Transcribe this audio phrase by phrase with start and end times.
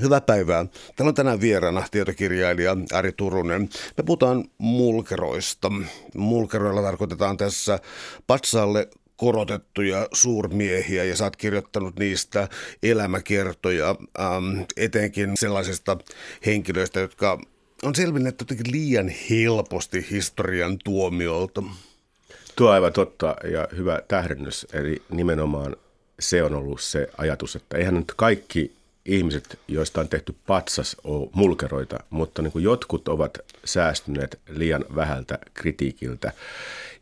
[0.00, 0.66] Hyvää päivää.
[0.96, 3.68] Täällä on tänään vieraana tietokirjailija Ari Turunen.
[3.96, 5.72] Me puhutaan mulkeroista.
[6.16, 7.78] Mulkeroilla tarkoitetaan tässä
[8.26, 12.48] patsaalle korotettuja suurmiehiä ja sä oot kirjoittanut niistä
[12.82, 15.96] elämäkertoja ähm, etenkin sellaisista
[16.46, 17.38] henkilöistä, jotka
[17.82, 21.62] on selvinneet jotenkin liian helposti historian tuomiolta.
[22.56, 24.66] Tuo aivan totta ja hyvä tähdennys.
[24.72, 25.76] Eli nimenomaan
[26.20, 28.75] se on ollut se ajatus, että eihän nyt kaikki
[29.06, 35.38] ihmiset, joista on tehty patsas, ole mulkeroita, mutta niin kuin jotkut ovat säästyneet liian vähältä
[35.54, 36.32] kritiikiltä.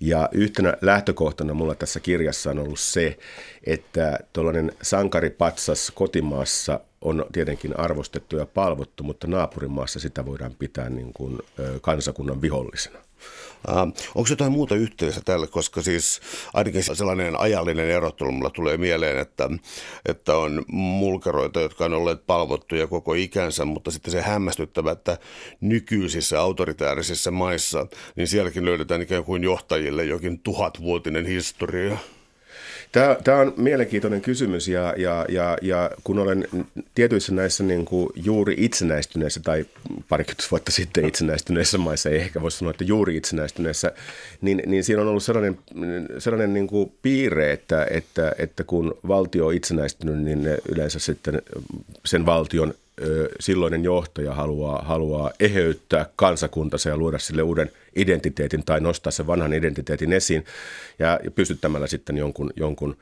[0.01, 3.19] Ja yhtenä lähtökohtana mulla tässä kirjassa on ollut se,
[3.65, 11.13] että tuollainen sankaripatsas kotimaassa on tietenkin arvostettu ja palvottu, mutta naapurimaassa sitä voidaan pitää niin
[11.13, 11.39] kuin
[11.81, 12.99] kansakunnan vihollisena.
[14.15, 16.21] Onko jotain muuta yhteydessä tälle, koska siis
[16.55, 19.51] ainakin sellainen ajallinen erottelu mulla tulee mieleen, että,
[20.07, 25.19] että on mulkeroita, jotka on olleet palvottuja koko ikänsä, mutta sitten se hämmästyttävä, että
[25.61, 31.99] nykyisissä autoritäärisissä maissa, niin sielläkin löydetään ikään kuin johtajille jokin tuhatvuotinen historia.
[32.95, 36.49] Tämä, tämä on mielenkiintoinen kysymys ja, ja, ja, ja kun olen
[36.95, 39.67] tietyissä näissä niin kuin juuri itsenäistyneissä tai
[40.09, 43.93] parikymmentä vuotta sitten itsenäistyneissä maissa, ei ehkä voisi sanoa, että juuri itsenäistyneissä,
[44.41, 45.59] niin, niin siinä on ollut sellainen,
[46.19, 51.43] sellainen niin kuin piirre, että, että, että kun valtio on itsenäistynyt, niin yleensä sitten
[52.05, 52.75] sen valtion
[53.41, 59.53] silloinen johtaja haluaa, haluaa eheyttää kansakuntansa ja luoda sille uuden identiteetin tai nostaa sen vanhan
[59.53, 60.45] identiteetin esiin
[60.99, 62.97] ja pystyttämällä sitten jonkun, jonkun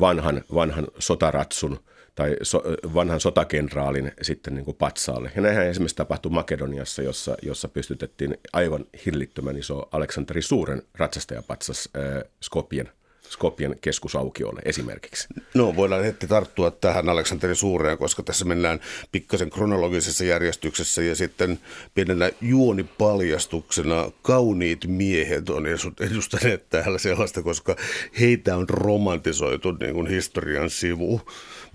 [0.00, 1.78] vanhan, vanhan sotaratsun
[2.14, 2.62] tai so,
[2.94, 5.32] vanhan sotakenraalin sitten niin kuin patsaalle.
[5.36, 12.30] Ja näinhän esimerkiksi tapahtui Makedoniassa, jossa, jossa pystytettiin aivan hillittömän iso Aleksanteri Suuren ratsastajapatsas äh,
[12.42, 12.88] Skopien
[13.28, 15.28] Skopien keskusaukiolle esimerkiksi?
[15.54, 18.80] No voidaan heti tarttua tähän Aleksanteri Suureen, koska tässä mennään
[19.12, 21.58] pikkasen kronologisessa järjestyksessä ja sitten
[21.94, 25.64] pienenä juonipaljastuksena kauniit miehet on
[26.00, 27.76] edustaneet täällä sellaista, koska
[28.20, 31.20] heitä on romantisoitu niin kuin historian sivu.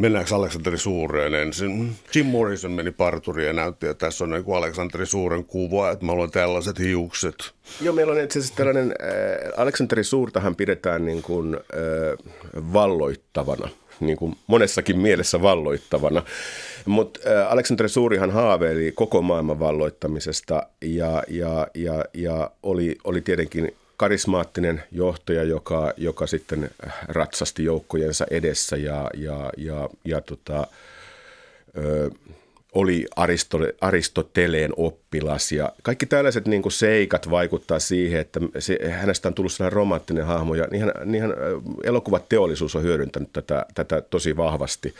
[0.01, 1.95] Mennäänkö Aleksanteri Suureen ensin?
[2.15, 6.05] Jim Morrison meni parturiin ja näytti, että tässä on niin kuin Aleksanteri Suuren kuva, että
[6.05, 7.35] mä olen tällaiset hiukset.
[7.81, 12.33] Joo, meillä on itse asiassa tällainen, äh, Aleksanteri Suurtahan pidetään niin kuin äh,
[12.73, 13.69] valloittavana,
[13.99, 16.23] niin kuin monessakin mielessä valloittavana.
[16.85, 23.75] Mutta äh, Aleksanteri Suurihan haaveili koko maailman valloittamisesta ja, ja, ja, ja oli, oli tietenkin
[24.01, 26.69] karismaattinen johtaja, joka, joka sitten
[27.07, 30.67] ratsasti joukkojensa edessä ja, ja, ja, ja tota,
[31.77, 32.09] ö,
[32.73, 33.05] oli
[33.81, 39.51] Aristoteleen oppilas ja kaikki tällaiset niin kuin seikat vaikuttaa siihen, että se, hänestä on tullut
[39.51, 41.33] sellainen romanttinen hahmo ja niinhän, niinhän
[41.83, 44.93] elokuvateollisuus on hyödyntänyt tätä, tätä tosi vahvasti.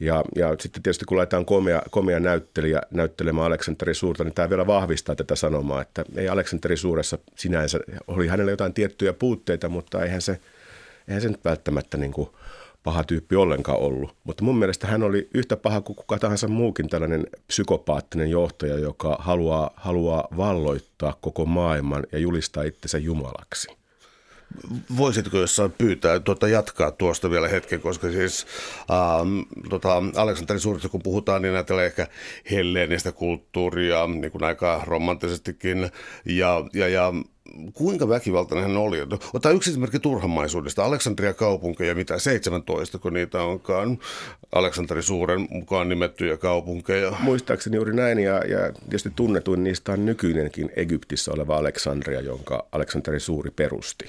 [0.00, 4.66] Ja, ja sitten tietysti kun laitetaan komea, komea näyttelijä näyttelemään Aleksanteri Suurta, niin tämä vielä
[4.66, 10.22] vahvistaa tätä sanomaa, että ei Aleksanteri Suuressa sinänsä, oli hänellä jotain tiettyjä puutteita, mutta eihän
[10.22, 10.40] se,
[11.08, 12.28] eihän se nyt välttämättä niin kuin–
[12.86, 14.14] paha tyyppi ollenkaan ollut.
[14.24, 19.16] Mutta mun mielestä hän oli yhtä paha kuin kuka tahansa muukin tällainen psykopaattinen johtaja, joka
[19.20, 23.68] haluaa, haluaa valloittaa koko maailman ja julistaa itsensä jumalaksi.
[24.96, 28.46] Voisitko jossain pyytää tuota, jatkaa tuosta vielä hetken, koska siis
[28.90, 29.40] ähm,
[29.70, 32.06] tota, Aleksanteri Suurista kun puhutaan, niin ajatellaan ehkä
[32.50, 35.90] helleenistä kulttuuria, niin kuin aika romantisestikin,
[36.24, 37.12] ja, ja, ja
[37.72, 38.98] kuinka väkivaltainen hän oli.
[39.34, 40.84] Ota yksi esimerkki turhamaisuudesta.
[40.84, 43.98] Aleksandria kaupunkeja, mitä 17, kun niitä onkaan
[44.52, 47.12] Aleksanteri Suuren mukaan nimettyjä kaupunkeja.
[47.20, 53.20] Muistaakseni juuri näin, ja, ja tietysti tunnetuin niistä on nykyinenkin Egyptissä oleva Aleksandria, jonka Aleksanteri
[53.20, 54.06] Suuri perusti.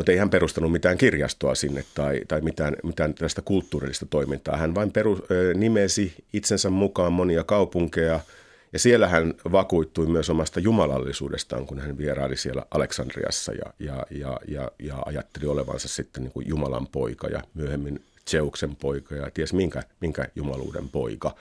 [0.00, 4.56] Mutta ei hän perustanut mitään kirjastoa sinne tai, tai mitään, mitään tällaista kulttuurillista toimintaa.
[4.56, 5.18] Hän vain peru,
[5.54, 8.20] nimesi itsensä mukaan monia kaupunkeja–
[8.72, 14.40] ja siellä hän vakuuttui myös omasta jumalallisuudestaan, kun hän vieraili siellä Aleksandriassa ja, ja, ja,
[14.48, 19.52] ja, ja ajatteli olevansa sitten niin kuin Jumalan poika ja myöhemmin Zeuksen poika ja ties
[19.52, 21.34] minkä, minkä jumaluuden poika.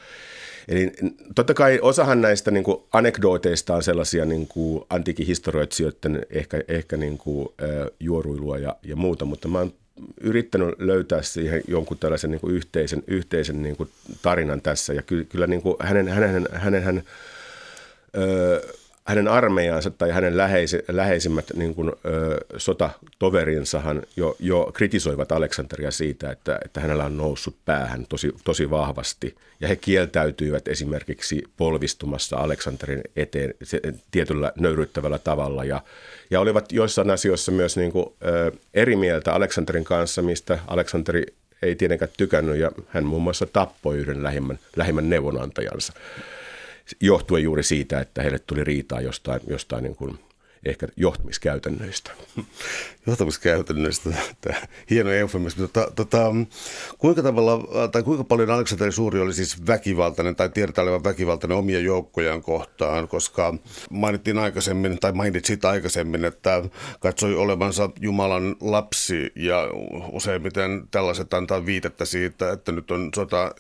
[0.67, 0.91] Eli
[1.35, 6.97] totta kai osahan näistä niin kuin anekdooteista on sellaisia niin kuin antiikin historioitsijoiden ehkä, ehkä
[6.97, 7.49] niin kuin,
[7.99, 9.73] juoruilua ja, ja muuta, mutta mä oon
[10.21, 13.89] yrittänyt löytää siihen jonkun tällaisen niin kuin yhteisen, yhteisen niin kuin
[14.21, 14.93] tarinan tässä.
[14.93, 17.03] Ja kyllä, kyllä niin kuin hänen, hänen, hänen, hänen, hänen
[18.17, 18.61] öö,
[19.09, 26.31] hänen armeijansa tai hänen läheisi, läheisimmät niin kuin, ö, sotatoverinsahan jo, jo kritisoivat Aleksanteria siitä,
[26.31, 29.35] että, että hänellä on noussut päähän tosi, tosi vahvasti.
[29.59, 35.63] Ja he kieltäytyivät esimerkiksi polvistumassa Aleksanterin eteen se, tietyllä nöyryttävällä tavalla.
[35.63, 35.81] Ja,
[36.29, 41.25] ja olivat joissain asioissa myös niin kuin, ö, eri mieltä Aleksanterin kanssa, mistä Aleksanteri
[41.61, 42.57] ei tietenkään tykännyt.
[42.57, 45.93] Ja hän muun muassa tappoi yhden lähimmän, lähimmän neuvonantajansa
[47.01, 50.19] johtuen juuri siitä, että heille tuli riitaa jostain, jostain niin kuin
[50.65, 52.11] ehkä johtamiskäytännöistä.
[53.07, 54.09] Johtamiskäytännöistä,
[54.41, 54.55] tämä
[54.89, 55.67] hieno eufemismi.
[55.67, 56.35] Tota, tota,
[56.97, 61.79] kuinka, tavalla, tai kuinka paljon Aleksanteri Suuri oli siis väkivaltainen tai tiedetään olevan väkivaltainen omia
[61.79, 63.53] joukkojaan kohtaan, koska
[63.89, 66.63] mainittiin aikaisemmin, tai mainitsit aikaisemmin, että
[66.99, 69.67] katsoi olevansa Jumalan lapsi ja
[70.11, 73.55] useimmiten tällaiset antaa viitettä siitä, että nyt on sota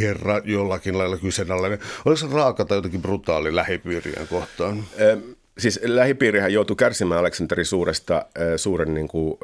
[0.00, 1.78] herra jollakin lailla kyseenalainen.
[2.04, 4.84] Oliko se raaka tai jotenkin brutaali lähipiirien kohtaan?
[5.00, 8.26] Ähm Siis lähipiirihän joutui kärsimään Aleksanterin suuresta,
[8.56, 9.38] suuren niin kuin,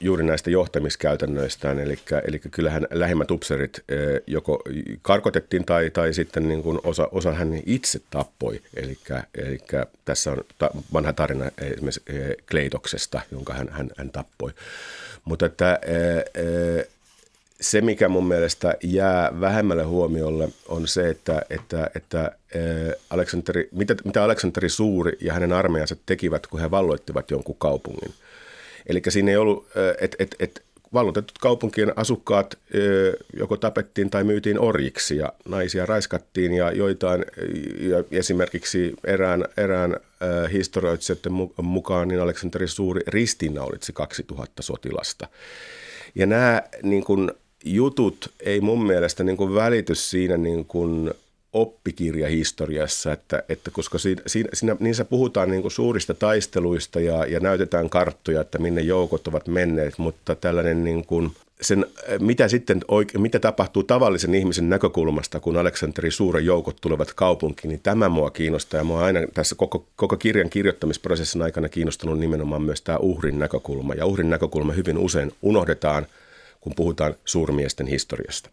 [0.00, 1.98] juuri näistä johtamiskäytännöistään, eli,
[2.28, 3.84] eli kyllähän lähimmät upserit
[4.26, 4.62] joko
[5.02, 8.98] karkotettiin tai, tai sitten niin kuin osa, osa hän itse tappoi, eli,
[9.34, 9.58] eli
[10.04, 12.02] tässä on ta, vanha tarina esimerkiksi
[12.50, 14.50] Kleitoksesta, jonka hän, hän, hän tappoi.
[15.24, 15.80] Mutta että
[17.60, 22.32] se, mikä mun mielestä jää vähemmälle huomiolle, on se, että, että, että
[23.10, 28.14] Aleksanteri, mitä, mitä Aleksanteri Suuri ja hänen armeijansa tekivät, kun he valloittivat jonkun kaupungin.
[28.86, 29.66] Eli siinä ei ollut,
[30.00, 30.62] että et, et,
[30.94, 32.58] valloitetut kaupunkien asukkaat
[33.36, 37.24] joko tapettiin tai myytiin orjiksi ja naisia raiskattiin ja joitain,
[37.80, 39.96] ja esimerkiksi erään, erään
[40.52, 45.28] historioitsijoiden mukaan niin Aleksanteri Suuri ristiinnaulitsi 2000 sotilasta.
[46.14, 47.30] Ja nämä niin kuin,
[47.64, 51.10] jutut ei mun mielestä niin kuin välity siinä niin kuin
[51.52, 54.22] oppikirjahistoriassa, että, että koska siinä,
[54.54, 59.48] siinä, niissä puhutaan niin kuin suurista taisteluista ja, ja näytetään karttoja, että minne joukot ovat
[59.48, 61.86] menneet, mutta tällainen niin kuin sen,
[62.20, 67.80] mitä sitten oike, mitä tapahtuu tavallisen ihmisen näkökulmasta, kun Aleksanteri suuren joukot tulevat kaupunkiin, niin
[67.82, 68.78] tämä mua kiinnostaa.
[68.78, 73.94] Ja mua aina tässä koko, koko kirjan kirjoittamisprosessin aikana kiinnostunut nimenomaan myös tämä uhrin näkökulma.
[73.94, 76.06] Ja uhrin näkökulma hyvin usein unohdetaan–
[76.60, 78.50] kun puhutaan suurmiesten historiasta.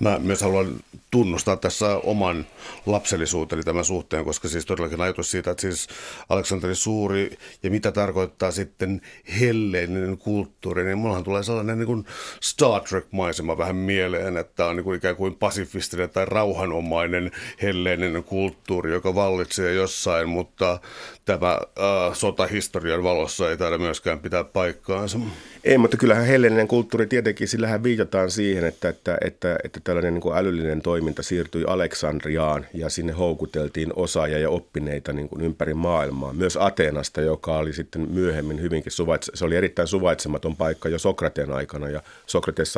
[0.00, 0.80] Mä myös haluan
[1.10, 2.46] tunnustaa tässä oman
[2.86, 5.88] lapsellisuuteni tämän suhteen, koska siis todellakin ajatus siitä, että siis
[6.28, 9.00] Aleksanteri Suuri ja mitä tarkoittaa sitten
[9.40, 12.04] helleinen kulttuuri, niin mullahan tulee sellainen niin kuin
[12.40, 17.30] Star Trek-maisema vähän mieleen, että on niin kuin ikään kuin pasifistinen tai rauhanomainen
[17.62, 20.80] helleinen kulttuuri, joka vallitsee jossain, mutta
[21.24, 25.18] tämä äh, sotahistorian valossa ei taida myöskään pitää paikkaansa.
[25.64, 30.22] Ei, mutta kyllähän hellenen kulttuuri tietenkin, sillähän viitataan siihen, että, että, että, että tällainen niin
[30.22, 36.32] kuin älyllinen toiminta siirtyi Aleksandriaan ja sinne houkuteltiin osaajia ja oppineita niin kuin ympäri maailmaa.
[36.32, 41.52] Myös Ateenasta, joka oli sitten myöhemmin hyvinkin suvaitse, se oli erittäin suvaitsematon paikka jo Sokrateen
[41.52, 42.74] aikana ja Sokrates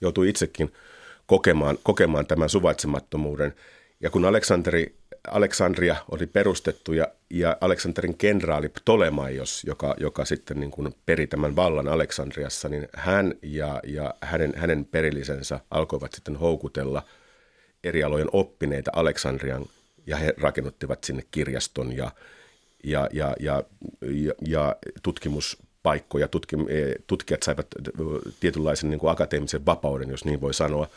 [0.00, 0.72] joutui itsekin
[1.26, 3.54] kokemaan, kokemaan tämän suvaitsemattomuuden.
[4.00, 4.94] Ja kun Aleksanteri
[5.30, 11.56] Aleksandria oli perustettu ja, ja Aleksanterin kenraali Ptolemaios, joka, joka sitten niin kuin peri tämän
[11.56, 17.02] vallan Aleksandriassa, niin hän ja, ja hänen, hänen perillisensä alkoivat sitten houkutella
[17.84, 19.66] eri alojen oppineita Aleksandrian
[20.06, 22.10] ja he rakennuttivat sinne kirjaston ja,
[22.84, 23.62] ja, ja, ja,
[24.00, 26.28] ja, ja tutkimuspaikkoja.
[26.28, 26.66] Tutkim,
[27.06, 27.66] tutkijat saivat
[28.40, 30.88] tietynlaisen niin kuin akateemisen vapauden, jos niin voi sanoa.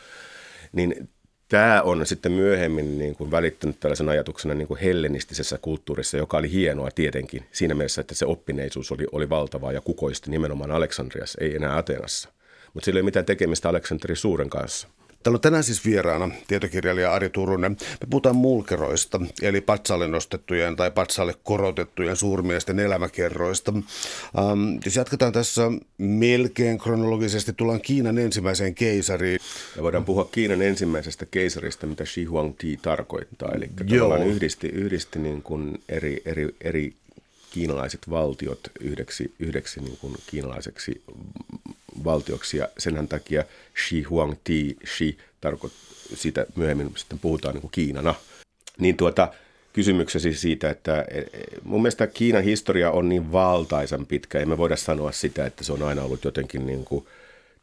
[0.72, 1.08] Niin
[1.48, 6.52] tämä on sitten myöhemmin niin kuin välittynyt tällaisen ajatuksena niin kuin hellenistisessä kulttuurissa, joka oli
[6.52, 11.56] hienoa tietenkin siinä mielessä, että se oppineisuus oli, oli valtavaa ja kukoisti nimenomaan Aleksandriassa, ei
[11.56, 12.28] enää Atenassa.
[12.74, 14.88] Mutta sillä ei ole mitään tekemistä Aleksanteri Suuren kanssa.
[15.22, 17.72] Täällä on tänään siis vieraana tietokirjailija Ari Turunen.
[17.72, 23.72] Me puhutaan mulkeroista, eli patsalle nostettujen tai patsalle korotettujen suurmiesten elämäkerroista.
[24.38, 25.62] Ähm, jos jatketaan tässä
[25.98, 29.40] melkein kronologisesti, tullaan Kiinan ensimmäiseen keisariin.
[29.76, 33.52] Ja voidaan puhua Kiinan ensimmäisestä keisarista, mitä Shi Huangti tarkoittaa.
[33.54, 36.94] Eli tavallaan yhdisti, yhdisti niin kuin eri, eri, eri
[37.58, 41.02] kiinalaiset valtiot yhdeksi, yhdeksi niin kuin kiinalaiseksi
[42.04, 45.80] valtioksi ja sen takia Xi Huang Ti, Xi tarkoittaa,
[46.14, 48.14] siitä myöhemmin sitten puhutaan niin kuin Kiinana.
[48.78, 49.28] Niin tuota,
[49.72, 51.26] kysymyksesi siitä, että e, e,
[51.64, 55.72] mun mielestä Kiinan historia on niin valtaisan pitkä, ei me voida sanoa sitä, että se
[55.72, 57.06] on aina ollut jotenkin niin kuin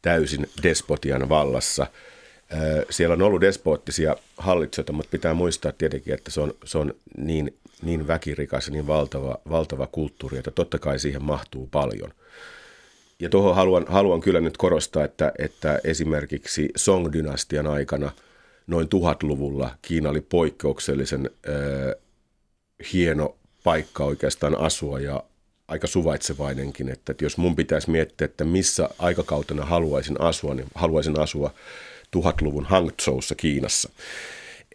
[0.01, 1.87] täysin despotian vallassa.
[2.89, 7.53] Siellä on ollut despoottisia hallitsijoita, mutta pitää muistaa tietenkin, että se on, se on niin,
[7.85, 12.11] niin väkirikas ja niin valtava, valtava kulttuuri, että totta kai siihen mahtuu paljon–
[13.19, 18.11] ja tuohon haluan, haluan kyllä nyt korostaa, että, että esimerkiksi Song-dynastian aikana
[18.67, 22.01] noin tuhatluvulla Kiina oli poikkeuksellisen äh,
[22.93, 25.23] hieno paikka oikeastaan asua ja
[25.67, 31.19] aika suvaitsevainenkin, että, että jos mun pitäisi miettiä, että missä aikakautena haluaisin asua, niin haluaisin
[31.19, 31.53] asua
[32.11, 33.89] tuhatluvun Hangzhoussa Kiinassa.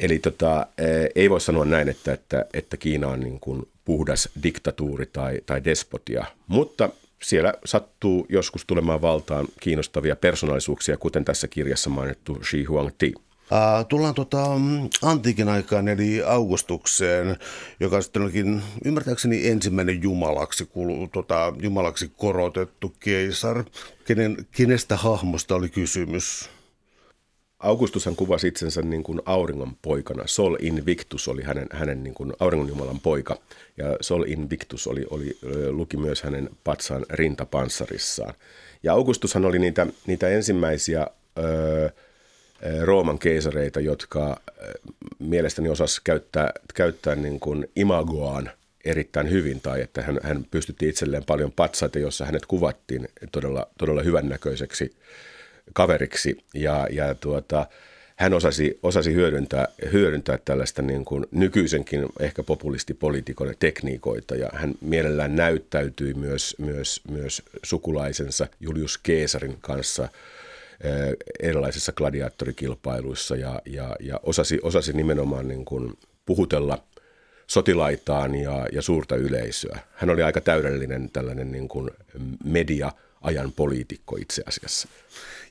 [0.00, 0.66] Eli tota,
[1.14, 5.64] ei voi sanoa näin, että, että, että Kiina on niin kuin puhdas diktatuuri tai, tai
[5.64, 6.88] despotia, mutta
[7.22, 13.14] siellä sattuu joskus tulemaan valtaan kiinnostavia persoonallisuuksia, kuten tässä kirjassa mainittu Shi Huangti.
[13.88, 14.44] Tullaan tota,
[15.02, 17.36] antiikin aikaan eli Augustukseen,
[17.80, 23.64] joka sitten olikin ymmärtääkseni ensimmäinen jumalaksi, kulu, tota, jumalaksi korotettu keisar.
[24.04, 26.50] Kenen, kenestä hahmosta oli kysymys?
[27.60, 30.22] Augustushan kuvasi itsensä niin kuin auringon poikana.
[30.26, 33.38] Sol Invictus oli hänen, hänen niin kuin auringonjumalan poika.
[33.76, 35.38] Ja Sol Invictus oli, oli,
[35.70, 38.34] luki myös hänen patsaan rintapanssarissaan.
[38.82, 41.06] Ja Augustushan oli niitä, niitä ensimmäisiä
[41.38, 41.88] öö,
[42.82, 44.40] Rooman keisareita, jotka
[45.18, 48.50] mielestäni osas käyttää, käyttää niin kuin imagoaan
[48.84, 54.02] erittäin hyvin, tai että hän, hän pystytti itselleen paljon patsaita, joissa hänet kuvattiin todella, todella
[54.02, 54.96] hyvännäköiseksi
[55.72, 57.66] kaveriksi ja, ja tuota,
[58.16, 65.36] hän osasi, osasi hyödyntää, hyödyntää tällaista niin kuin nykyisenkin ehkä populistipoliitikon tekniikoita ja hän mielellään
[65.36, 70.08] näyttäytyi myös, myös, myös sukulaisensa Julius Keesarin kanssa
[71.42, 75.92] erilaisissa gladiaattorikilpailuissa ja, ja, ja osasi, osasi nimenomaan niin kuin
[76.26, 76.84] puhutella
[77.46, 79.78] sotilaitaan ja, ja suurta yleisöä.
[79.94, 81.90] Hän oli aika täydellinen tällainen niin kuin
[82.44, 84.88] media-ajan poliitikko itse asiassa.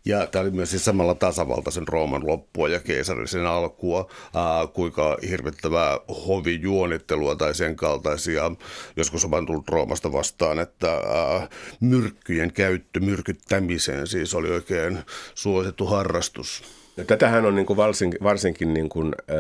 [0.05, 5.99] Ja tämä oli myös siis samalla tasavaltaisen Rooman loppua ja keisarisen alkua, ää, kuinka hirvittävää
[6.27, 8.51] hovijuonittelua tai sen kaltaisia.
[8.95, 11.47] Joskus on tullut Roomasta vastaan, että ää,
[11.79, 14.99] myrkkyjen käyttö myrkyttämiseen siis oli oikein
[15.35, 16.63] suosittu harrastus.
[16.97, 19.37] No, tätähän on niin kuin varsinkin, varsinkin niin kuin, ää,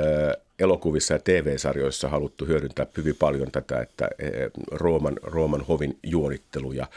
[0.59, 4.29] elokuvissa ja TV-sarjoissa haluttu hyödyntää hyvin paljon tätä, että ää,
[4.71, 6.87] Rooman, Rooman hovin juonittelu ja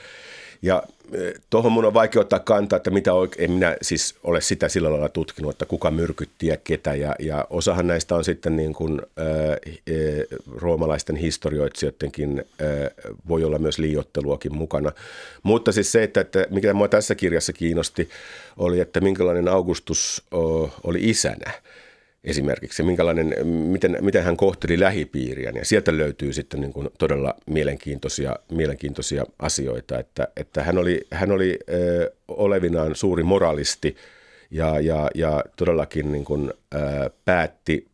[0.63, 1.19] ja e,
[1.51, 4.91] tuohon mun on vaikea ottaa kantaa, että mitä oikein, en minä siis ole sitä sillä
[4.91, 6.95] lailla tutkinut, että kuka myrkytti ja ketä.
[6.95, 9.27] Ja, ja osahan näistä on sitten niin kuin, äh,
[10.55, 12.45] roomalaisten historioitsijoidenkin
[13.29, 14.93] voi olla myös liiotteluakin mukana.
[15.43, 18.09] Mutta siis se, että, että mikä mua tässä kirjassa kiinnosti,
[18.57, 20.23] oli, että minkälainen Augustus
[20.85, 21.53] oli isänä
[22.25, 25.53] esimerkiksi, minkälainen, miten, miten hän kohteli lähipiiriä.
[25.55, 31.33] Ja sieltä löytyy sitten niin kuin todella mielenkiintoisia, mielenkiintoisia asioita, että, että hän oli, hän
[31.33, 33.97] oli ö, olevinaan suuri moralisti
[34.51, 36.79] ja, ja, ja todellakin niin kuin, ö,
[37.25, 37.87] päätti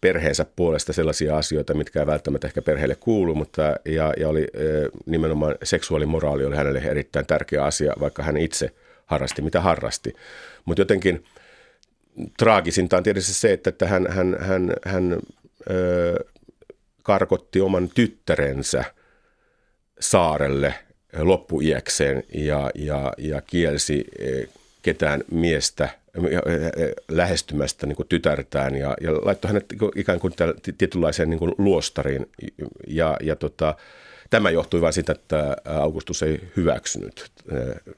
[0.00, 4.46] perheensä puolesta sellaisia asioita, mitkä ei välttämättä ehkä perheelle kuulu, mutta ja, ja oli
[5.06, 8.70] nimenomaan seksuaalimoraali oli hänelle erittäin tärkeä asia, vaikka hän itse
[9.06, 10.12] harrasti mitä harrasti.
[10.64, 11.24] Mutta jotenkin–
[12.38, 15.18] traagisinta on tietysti se, että hän, hän, hän, hän
[15.70, 16.24] ö,
[17.02, 18.84] karkotti oman tyttärensä
[20.00, 20.74] saarelle
[21.18, 24.04] loppuiäkseen ja, ja, ja kielsi
[24.82, 25.88] ketään miestä
[27.08, 30.32] lähestymästä niin kuin tytärtään ja, ja laittoi hänet ikään kuin
[30.78, 32.26] tietynlaiseen niin kuin luostariin.
[32.86, 33.74] Ja, ja tota,
[34.30, 37.30] tämä johtui vain siitä, että Augustus ei hyväksynyt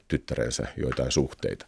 [0.07, 1.65] tyttärensä joitain suhteita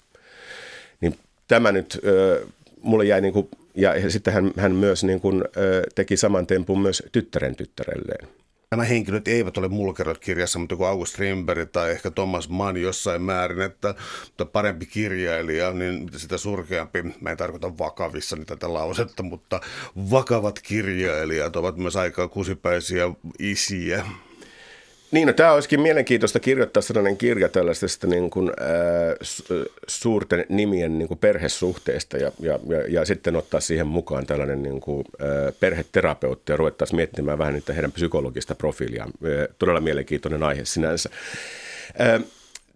[1.52, 2.46] tämä nyt ö,
[2.82, 6.82] mulle jäi niin kuin, ja sitten hän, hän myös niin kuin, ö, teki saman tempun
[6.82, 8.28] myös tyttären tyttärelleen.
[8.72, 13.22] Nämä henkilöt eivät ole mulkerot kirjassa, mutta kuin August Strindberg tai ehkä Thomas Mann jossain
[13.22, 19.62] määrin, että mutta parempi kirjailija, niin sitä surkeampi, mä en tarkoita vakavissa tätä lausetta, mutta
[20.12, 23.04] vakavat kirjailijat ovat myös aika kusipäisiä
[23.40, 24.06] isiä.
[25.12, 31.08] Niin, no, tämä olisikin mielenkiintoista kirjoittaa sellainen kirja tällaisesta niin kuin, äh, suurten nimien niin
[31.08, 36.52] kuin perhesuhteista ja, ja, ja, ja sitten ottaa siihen mukaan tällainen niin kuin, äh, perheterapeutti
[36.52, 39.12] ja ruvettaisiin miettimään vähän niitä heidän psykologista profiiliaan.
[39.26, 41.10] Äh, todella mielenkiintoinen aihe sinänsä.
[42.02, 42.22] Äh,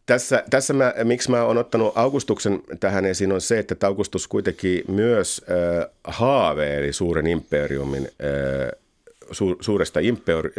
[0.06, 4.84] tässä, tässä mä, miksi mä oon ottanut Augustuksen tähän esiin on se, että Augustus kuitenkin
[4.88, 8.85] myös äh, haaveili suuren imperiumin äh,
[9.32, 10.00] su, suuresta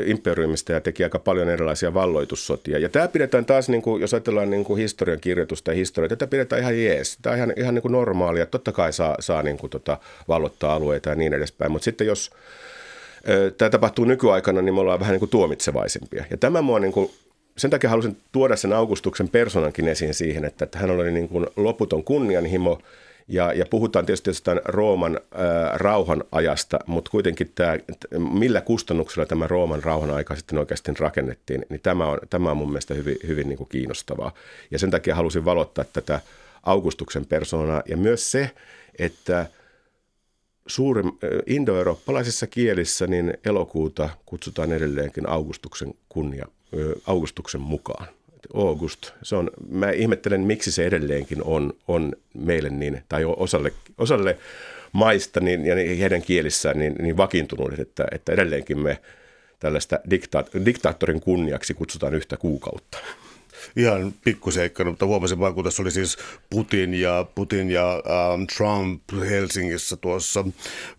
[0.06, 2.78] imperiumista ja teki aika paljon erilaisia valloitussotia.
[2.78, 6.26] Ja tämä pidetään taas, niin kuin, jos ajatellaan niin kuin historian kirjoitusta ja historiaa, tätä
[6.26, 7.18] pidetään ihan jees.
[7.22, 8.46] Tämä on ihan, ihan niin kuin normaalia.
[8.46, 11.72] Totta kai saa, saa niin kuin, tota, vallottaa alueita ja niin edespäin.
[11.72, 12.30] Mutta sitten jos
[13.58, 16.24] tämä tapahtuu nykyaikana, niin me ollaan vähän niin kuin tuomitsevaisempia.
[16.30, 17.10] Ja tämä mua niin kuin,
[17.56, 21.46] sen takia halusin tuoda sen Augustuksen personankin esiin siihen, että, että hän oli niin kuin
[21.56, 22.78] loputon kunnianhimo–
[23.28, 27.78] ja, ja puhutaan tietysti jostain Rooman ää, rauhan ajasta, mutta kuitenkin tämä,
[28.18, 32.68] millä kustannuksella tämä Rooman rauhan aika sitten oikeasti rakennettiin, niin tämä on, tämä on mun
[32.68, 34.32] mielestä hyvin, hyvin niin kuin kiinnostavaa.
[34.70, 36.20] Ja sen takia halusin valottaa tätä
[36.62, 38.50] Augustuksen persoonaa ja myös se,
[38.98, 39.46] että
[40.66, 41.02] suuri,
[41.46, 46.46] indoeurooppalaisissa kielissä niin elokuuta kutsutaan edelleenkin Augustuksen kunnia,
[47.06, 48.15] Augustuksen mukaan.
[48.54, 49.10] August.
[49.22, 54.38] Se on, mä ihmettelen, miksi se edelleenkin on, on meille niin, tai osalle, osalle
[54.92, 58.98] maista niin, ja heidän kielissään niin, niin vakiintunut, että, että edelleenkin me
[59.60, 62.98] tällaista dikta- diktaattorin kunniaksi kutsutaan yhtä kuukautta
[63.76, 66.16] ihan pikkuseikkana, mutta huomasin vaan, kun tässä oli siis
[66.50, 70.44] Putin ja, Putin ja ähm, Trump Helsingissä tuossa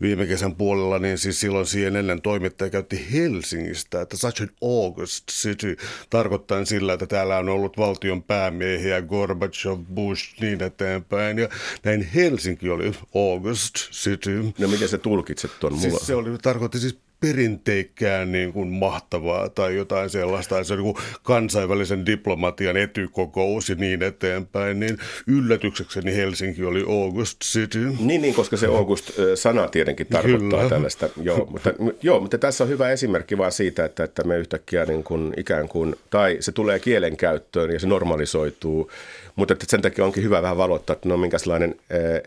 [0.01, 5.77] viime kesän puolella, niin siis silloin ennen toimittaja käytti Helsingistä, että such an August city,
[6.09, 11.49] tarkoittain sillä, että täällä on ollut valtion päämiehiä, Gorbachev, Bush, niin eteenpäin, ja
[11.83, 14.43] näin Helsinki oli August city.
[14.59, 19.75] No miten se tulkitset tuon siis Se oli, tarkoitti siis perinteikkään niin kuin mahtavaa tai
[19.75, 24.97] jotain sellaista, se on niin kuin kansainvälisen diplomatian etykokous ja niin eteenpäin, niin
[25.27, 27.91] yllätyksekseni Helsinki oli August City.
[27.99, 30.69] Niin, niin koska se August-sana tietenkin tarkoittaa Kyllä.
[30.69, 31.09] tällaista.
[31.21, 35.03] Joo mutta, joo, mutta tässä on hyvä esimerkki vaan siitä, että, että me yhtäkkiä niin
[35.03, 38.91] kuin ikään kuin, tai se tulee kielen käyttöön ja se normalisoituu,
[39.35, 41.75] mutta että sen takia onkin hyvä vähän valottaa, että no minkälainen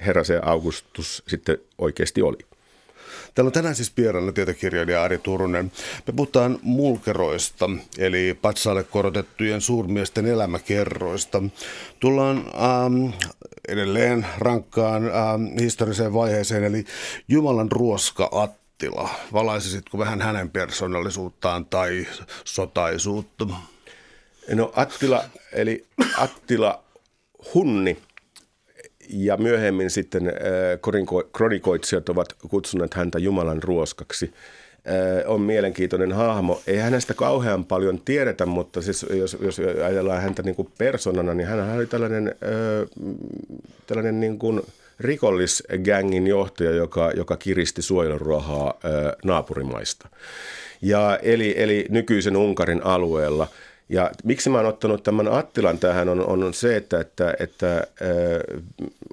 [0.06, 2.38] herra se Augustus sitten oikeasti oli.
[3.34, 5.72] Täällä on tänään siis vieraana tietokirjailija Ari Turunen.
[6.06, 11.42] Me puhutaan mulkeroista, eli patsaalle korotettujen suurmiesten elämäkerroista.
[12.00, 13.12] Tullaan ähm,
[13.68, 16.84] edelleen rankkaan ähm, historiseen vaiheeseen, eli
[17.28, 19.08] Jumalan ruoska Attila.
[19.32, 22.06] Valaisisitko vähän hänen persoonallisuuttaan tai
[22.44, 23.46] sotaisuutta?
[24.54, 26.84] No Attila, eli Attila
[27.54, 27.96] Hunni–
[29.12, 30.32] ja myöhemmin sitten äh,
[31.32, 34.32] kronikoitsijat ovat kutsuneet häntä Jumalan ruoskaksi.
[34.88, 36.62] Äh, on mielenkiintoinen hahmo.
[36.66, 41.48] Ei hänestä kauhean paljon tiedetä, mutta siis jos, jos ajatellaan häntä niin kuin persoonana, niin
[41.48, 42.88] hän oli tällainen, äh,
[43.86, 44.62] tällainen niin kuin
[45.00, 48.74] rikollisgängin johtaja, joka, joka kiristi suojeluruohaa
[49.24, 50.08] naapurimaista.
[50.82, 53.46] Ja eli, eli nykyisen Unkarin alueella–
[53.90, 58.62] ja miksi mä oon ottanut tämän Attilan tähän on, on se, että, että, että äh,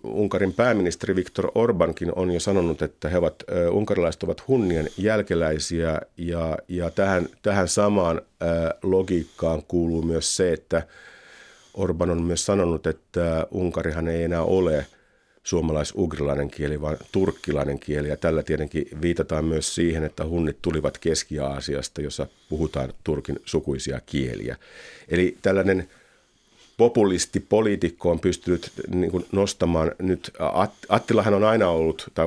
[0.03, 6.01] Unkarin pääministeri Viktor Orbankin on jo sanonut, että he ovat, äh, unkarilaiset ovat hunnien jälkeläisiä
[6.17, 8.49] ja, ja tähän, tähän samaan äh,
[8.83, 10.81] logiikkaan kuuluu myös se, että
[11.73, 14.85] Orban on myös sanonut, että Unkarihan ei enää ole–
[15.47, 18.07] suomalais-ugrilainen kieli, vaan turkkilainen kieli.
[18.07, 24.57] Ja tällä tietenkin viitataan myös siihen, että hunnit tulivat Keski-Aasiasta, jossa puhutaan turkin sukuisia kieliä.
[25.09, 25.89] Eli tällainen
[26.77, 30.31] populistipoliitikko on pystynyt niin kuin nostamaan nyt,
[30.89, 32.25] Attilahan on aina ollut, tai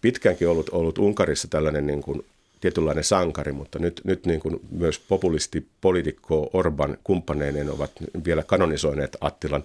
[0.00, 2.24] pitkäänkin ollut, ollut Unkarissa tällainen niin kuin
[2.60, 7.90] tietynlainen sankari, mutta nyt, nyt niin kuin myös populistipoliitikko Orban kumppaneineen ovat
[8.24, 9.64] vielä kanonisoineet Attilan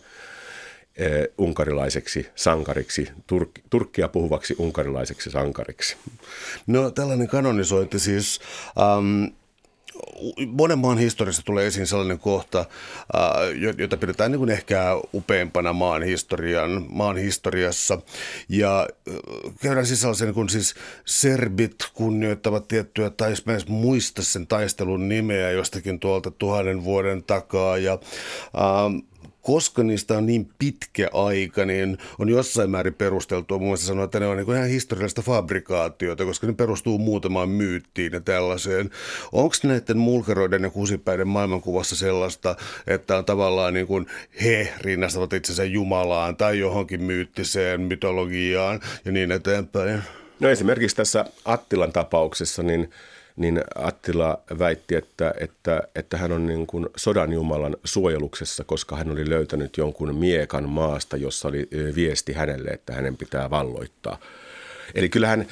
[1.37, 5.97] unkarilaiseksi sankariksi, Turk- turkkia puhuvaksi unkarilaiseksi sankariksi.
[6.67, 8.39] No tällainen kanonisointi siis...
[8.97, 9.31] Um,
[10.47, 16.03] monen maan historiassa tulee esiin sellainen kohta, äh, jota pidetään niin kuin ehkä upeampana maan,
[16.03, 18.01] historian, maan historiassa.
[18.49, 19.15] Ja äh,
[19.61, 20.75] käydään siis sellaisen, kun siis
[21.05, 27.77] serbit kunnioittavat tiettyä, tai mä en muista sen taistelun nimeä jostakin tuolta tuhannen vuoden takaa.
[27.77, 29.03] Ja äh,
[29.41, 34.19] koska niistä on niin pitkä aika, niin on jossain määrin perusteltua muun muassa sanoa, että
[34.19, 38.89] ne on niin ihan historiallista fabrikaatiota, koska ne perustuu muutamaan myyttiin ja tällaiseen.
[39.31, 42.55] Onko näiden mulkeroiden ja kusipäiden maailmankuvassa sellaista,
[42.87, 44.07] että on tavallaan niin kuin
[44.43, 50.01] he rinnastavat itsensä Jumalaan tai johonkin myyttiseen mytologiaan ja niin eteenpäin?
[50.39, 52.89] No esimerkiksi tässä Attilan tapauksessa, niin–
[53.41, 59.11] niin Attila väitti, että, että, että hän on niin kuin sodan jumalan suojeluksessa, koska hän
[59.11, 64.17] oli löytänyt jonkun miekan maasta, jossa oli viesti hänelle, että hänen pitää valloittaa.
[64.95, 65.45] Eli kyllähän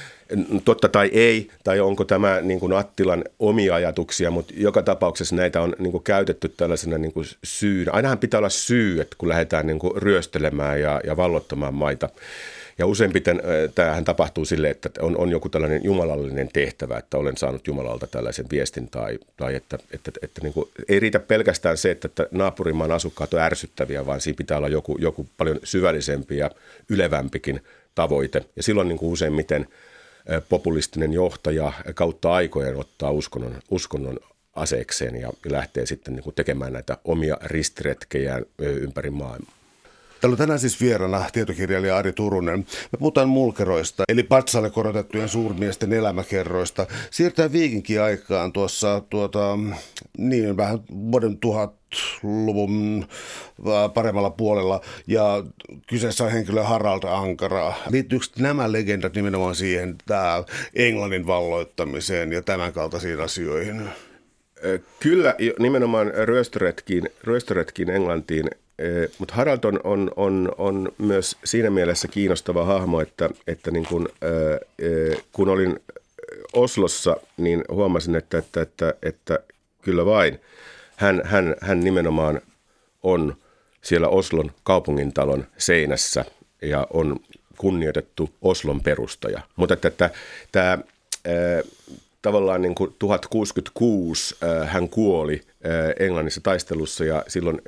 [0.65, 5.61] totta tai ei, tai onko tämä niin kuin Attilan omia ajatuksia, mutta joka tapauksessa näitä
[5.61, 7.91] on niin kuin käytetty tällaisena niin kuin syynä.
[7.91, 12.09] Ainahan pitää olla syy, että kun lähdetään niin kuin ryöstelemään ja, ja vallottamaan maita.
[12.79, 13.41] Ja useimmiten
[13.75, 18.45] tämähän tapahtuu sille, että on, on joku tällainen jumalallinen tehtävä, että olen saanut Jumalalta tällaisen
[18.51, 22.27] viestin tai, tai että, että, että, että niin kuin, ei riitä pelkästään se, että, että
[22.31, 26.51] naapurimaan asukkaat on ärsyttäviä, vaan siinä pitää olla joku, joku paljon syvällisempi ja
[26.89, 27.61] ylevämpikin
[27.95, 28.45] tavoite.
[28.55, 29.67] Ja silloin niin kuin useimmiten
[30.49, 34.19] populistinen johtaja kautta aikojen ottaa uskonnon, uskonnon
[34.55, 39.58] aseekseen ja lähtee sitten niin kuin tekemään näitä omia ristiretkejään ympäri maailmaa.
[40.21, 42.59] Täällä on tänään siis vieraana tietokirjailija Ari Turunen.
[42.59, 46.87] Me puhutaan mulkeroista, eli patsalle korotettujen suurmiesten elämäkerroista.
[47.11, 49.59] Siirtää viikinkin aikaan tuossa tuota,
[50.17, 51.75] niin vähän vuoden tuhat
[52.23, 53.07] luvun
[53.93, 55.43] paremmalla puolella ja
[55.87, 57.73] kyseessä on henkilö Harald Ankara.
[57.89, 63.89] Liittyykö nämä legendat nimenomaan siihen tämä Englannin valloittamiseen ja tämän kaltaisiin asioihin?
[64.99, 68.49] Kyllä, nimenomaan ryöstöretkiin, ryöstöretkiin Englantiin
[69.17, 74.09] mutta Harald on, on, on, on myös siinä mielessä kiinnostava hahmo, että, että niin kun,
[75.31, 75.79] kun olin
[76.53, 79.39] Oslossa, niin huomasin, että, että, että, että
[79.81, 80.39] kyllä vain
[80.95, 82.41] hän, hän, hän nimenomaan
[83.03, 83.37] on
[83.81, 86.25] siellä Oslon kaupungintalon seinässä
[86.61, 87.19] ja on
[87.57, 89.41] kunnioitettu Oslon perustaja.
[89.55, 90.09] Mutta että, että
[90.51, 90.77] tämä
[92.21, 95.41] tavallaan niin kuin 1066 hän kuoli
[95.99, 97.61] Englannissa taistelussa ja silloin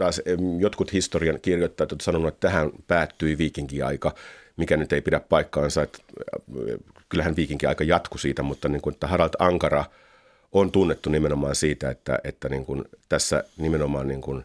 [0.00, 0.22] taas
[0.58, 4.14] jotkut historian kirjoittajat ovat sanoneet, että tähän päättyi viikinkiaika,
[4.56, 5.82] mikä nyt ei pidä paikkaansa.
[5.82, 5.98] Että
[7.08, 9.84] kyllähän viikinkiaika jatkui siitä, mutta niin kuin, että Harald Ankara
[10.52, 14.44] on tunnettu nimenomaan siitä, että, että niin kuin tässä nimenomaan niin kuin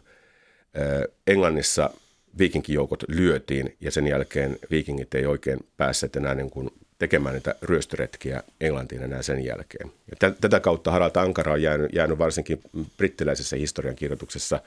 [1.26, 1.90] Englannissa
[2.38, 8.42] viikinkijoukot lyötiin ja sen jälkeen viikingit ei oikein päässeet enää niin kuin tekemään niitä ryöstöretkiä
[8.60, 9.92] Englantiin enää sen jälkeen.
[10.10, 12.60] Ja tätä kautta Harald Ankara on jäänyt, jäänyt varsinkin
[12.96, 14.60] brittiläisessä historiankirjoituksessa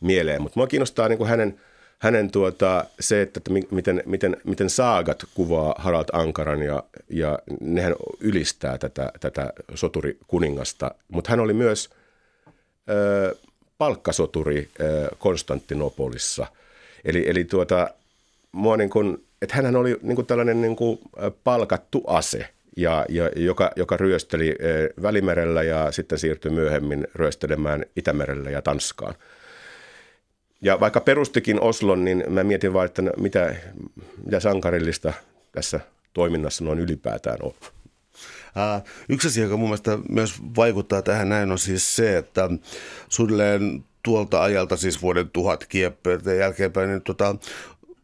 [0.00, 1.60] mieleen, mutta mua kiinnostaa niin kuin hänen,
[1.98, 7.94] hänen tuota, se, että, että miten, miten, miten saagat kuvaa Harald Ankaran ja, ja nehän
[8.20, 11.90] ylistää tätä, tätä soturikuningasta, mutta hän oli myös
[12.90, 13.36] ö,
[13.78, 16.46] palkkasoturi ö, Konstantinopolissa.
[17.04, 17.88] Eli, eli tuota,
[18.52, 20.98] mua niin kuin, että hänhän oli niin kuin tällainen niin kuin
[21.44, 24.56] palkattu ase, ja, ja, joka, joka ryösteli
[25.02, 29.14] Välimerellä ja sitten siirtyi myöhemmin ryöstelemään Itämerellä ja Tanskaan.
[30.64, 33.54] Ja vaikka perustikin Oslon, niin mä mietin vaan, että no, mitä,
[34.24, 35.12] mitä sankarillista
[35.52, 35.80] tässä
[36.12, 37.52] toiminnassa noin ylipäätään on.
[39.08, 42.50] Yksi asia, joka mun mielestä myös vaikuttaa tähän näin, on siis se, että
[43.08, 47.36] suunnilleen tuolta ajalta, siis vuoden tuhat kieppeiltä jälkeenpäin, niin tota,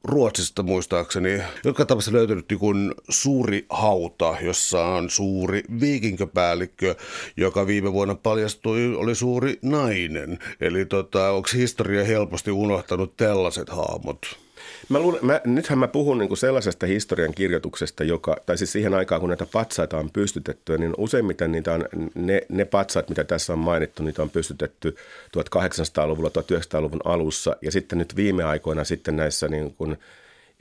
[0.04, 6.94] Ruotsista muistaakseni, joka tapauksessa löytynyt niin suuri hauta, jossa on suuri viikinköpäällikkö,
[7.36, 10.38] joka viime vuonna paljastui oli suuri nainen.
[10.60, 14.49] Eli tota, onko historia helposti unohtanut tällaiset hahmot?
[14.88, 18.94] Mä luulen, mä, nythän mä puhun niin kuin sellaisesta historian kirjoituksesta, joka, tai siis siihen
[18.94, 23.52] aikaan, kun näitä patsaita on pystytetty, niin useimmiten niitä on, ne, ne patsaat, mitä tässä
[23.52, 24.96] on mainittu, niitä on pystytetty
[25.36, 29.96] 1800-luvulla, 1900-luvun alussa, ja sitten nyt viime aikoina sitten näissä niin kuin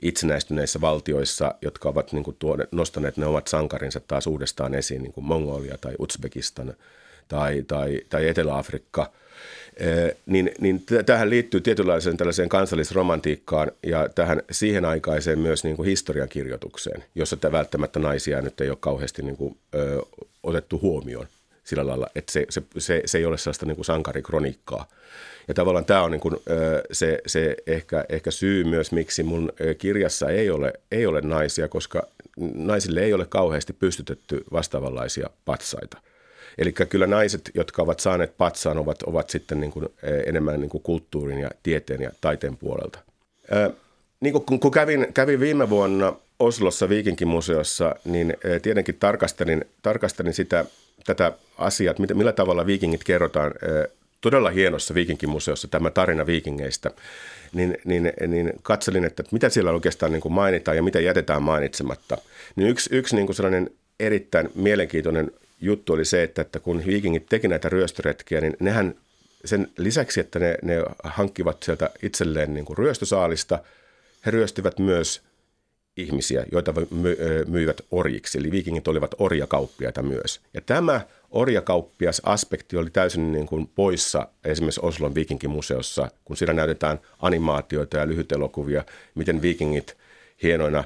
[0.02, 5.12] itsenäistyneissä valtioissa, jotka ovat niin kuin tuoneet, nostaneet ne omat sankarinsa taas uudestaan esiin, niin
[5.12, 6.74] kuin Mongolia tai Uzbekistan
[7.28, 9.10] tai, tai, tai Etelä-Afrikka–
[10.26, 17.04] niin, niin tähän liittyy tietynlaiseen tällaiseen kansallisromantiikkaan ja tähän siihen aikaiseen myös niin kuin historiankirjoitukseen,
[17.14, 20.02] jossa tämä välttämättä naisia nyt ei ole kauheasti niin kuin, ö,
[20.42, 21.26] otettu huomioon
[21.64, 24.88] sillä lailla, että se, se, se, se ei ole sellaista niin kuin sankarikroniikkaa.
[25.48, 26.36] Ja tavallaan tämä on niin kuin,
[26.92, 32.06] se, se ehkä, ehkä syy myös, miksi mun kirjassa ei ole, ei ole naisia, koska
[32.54, 35.98] naisille ei ole kauheasti pystytetty vastaavanlaisia patsaita–
[36.58, 40.70] Eli kyllä naiset, jotka ovat saaneet patsaan, ovat, ovat sitten niin kuin eh, enemmän niin
[40.70, 42.98] kuin kulttuurin ja tieteen ja taiteen puolelta.
[43.50, 43.70] Ää,
[44.20, 50.64] niin kuin, kun kävin, kävin viime vuonna Oslossa Viikinkimuseossa, niin eh, tietenkin tarkastelin, tarkastelin sitä,
[51.06, 56.90] tätä asiaa, että millä tavalla viikingit kerrotaan eh, todella hienossa viikinkimuseossa tämä tarina viikingeistä,
[57.52, 62.18] niin, niin, niin katselin, että mitä siellä oikeastaan niin kuin mainitaan ja mitä jätetään mainitsematta.
[62.56, 67.26] Niin yksi, yksi niin kuin sellainen erittäin mielenkiintoinen juttu oli se, että, että kun viikingit
[67.26, 68.94] teki näitä ryöstöretkiä, niin nehän
[69.44, 73.58] sen lisäksi, että ne, ne hankkivat sieltä itselleen niin kuin ryöstösaalista,
[74.26, 75.22] he ryöstivät myös
[75.96, 76.74] ihmisiä, joita
[77.46, 78.38] myivät orjiksi.
[78.38, 80.40] Eli viikingit olivat orjakauppiaita myös.
[80.54, 87.00] Ja tämä orjakauppias aspekti oli täysin niin kuin poissa esimerkiksi Oslon viikinkimuseossa, kun siinä näytetään
[87.18, 89.96] animaatioita ja lyhytelokuvia, miten viikingit
[90.42, 90.84] hienoina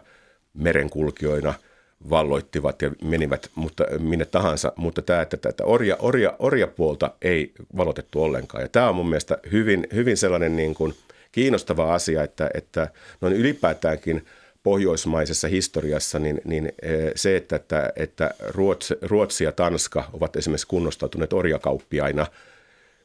[0.55, 1.55] merenkulkijoina–
[2.11, 8.23] valloittivat ja menivät mutta minne tahansa, mutta tämä, että tätä orja, orja, orjapuolta ei valotettu
[8.23, 8.63] ollenkaan.
[8.63, 10.95] Ja tämä on mun mielestä hyvin, hyvin sellainen niin kuin
[11.33, 12.89] kiinnostava asia, että, että
[13.21, 14.25] noin ylipäätäänkin
[14.63, 20.67] pohjoismaisessa historiassa, niin, niin e, se, että, että, että Ruotsi, Ruotsi ja Tanska ovat esimerkiksi
[20.67, 22.27] kunnostautuneet orjakauppiaina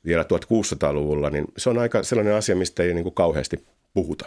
[0.06, 4.26] vielä 1600-luvulla, niin se on aika sellainen asia, mistä ei niin kuin kauheasti puhuta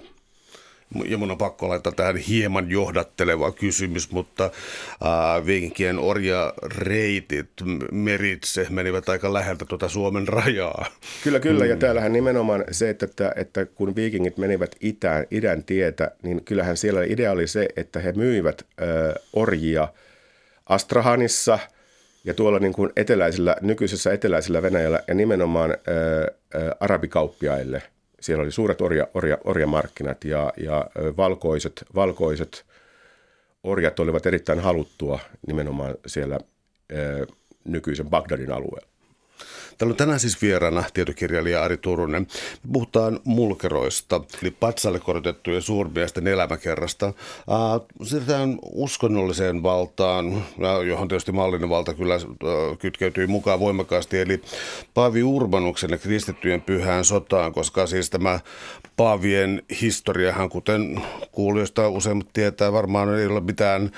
[1.04, 7.50] ja mun on pakko laittaa tähän hieman johdatteleva kysymys, mutta äh, viikinkien orjareitit
[7.92, 10.86] meritse menivät aika läheltä tuota Suomen rajaa.
[11.24, 11.64] Kyllä, kyllä.
[11.64, 11.70] Mm.
[11.70, 16.76] Ja täällähän nimenomaan se, että, että, että kun viikingit menivät itään, idän tietä, niin kyllähän
[16.76, 18.86] siellä idea oli se, että he myivät äh,
[19.32, 19.88] orjia
[20.66, 21.58] Astrahanissa
[22.24, 25.76] ja tuolla niin kuin eteläisellä, nykyisessä eteläisellä Venäjällä ja nimenomaan äh,
[26.62, 27.82] äh, arabikauppiaille–
[28.22, 32.64] siellä oli suuret orja, orja, orjamarkkinat ja, ja valkoiset, valkoiset
[33.62, 36.98] orjat olivat erittäin haluttua nimenomaan siellä ää,
[37.64, 38.91] nykyisen Bagdadin alueella.
[39.82, 42.26] Täällä on tänään siis vieraana tietokirjailija Ari Turunen.
[42.64, 47.12] Me puhutaan mulkeroista, eli patsalle korotettujen suurmiesten elämäkerrasta.
[48.02, 50.44] Siirrytään uskonnolliseen valtaan,
[50.88, 52.14] johon tietysti mallinen valta kyllä
[52.78, 54.42] kytkeytyy mukaan voimakkaasti, eli
[54.94, 58.40] Paavi Urbanuksen ja kristittyjen pyhään sotaan, koska siis tämä
[58.96, 63.90] Paavien historiahan, kuten kuulijoista useimmat tietää, varmaan ei ole mitään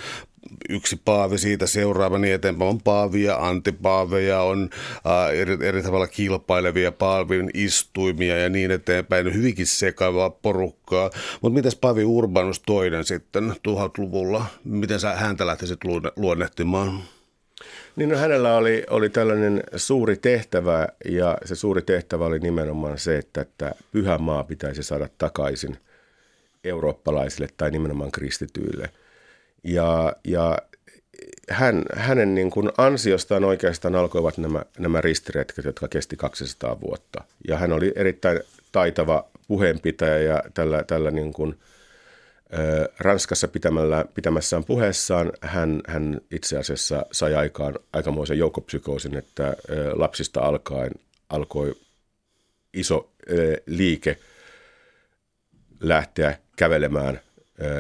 [0.69, 2.71] yksi paavi siitä seuraava niin eteenpäin.
[2.71, 4.71] On paavia, antipaaveja, on
[5.07, 9.35] äh, eri, eri tavalla kilpailevia paavin istuimia ja niin eteenpäin.
[9.35, 11.11] Hyvinkin sekavaa porukkaa.
[11.41, 14.47] Mutta mitäs Paavi Urbanus toinen sitten 1000-luvulla?
[14.65, 15.81] Miten sä häntä lähtisit
[16.17, 17.03] luonnehtimaan?
[17.97, 23.19] Niin no, hänellä oli, oli tällainen suuri tehtävä ja se suuri tehtävä oli nimenomaan se,
[23.19, 25.77] että, että pyhä maa pitäisi saada takaisin
[26.65, 28.91] eurooppalaisille tai nimenomaan kristityille–
[29.65, 30.59] ja, ja
[31.51, 37.25] hän, hänen niin kuin ansiostaan oikeastaan alkoivat nämä, nämä ristiretket, jotka kesti 200 vuotta.
[37.49, 38.41] Ja hän oli erittäin
[38.73, 41.59] taitava puheenpitäjä ja tällä, tällä niin kuin,
[42.59, 49.55] ö, Ranskassa pitämällä, pitämässään puheessaan hän, hän itse asiassa sai aikaan aikamoisen joukkopsykoosin, että ö,
[49.95, 50.93] lapsista alkaen
[51.29, 51.75] alkoi
[52.75, 54.19] iso ö, liike
[55.81, 57.21] lähteä kävelemään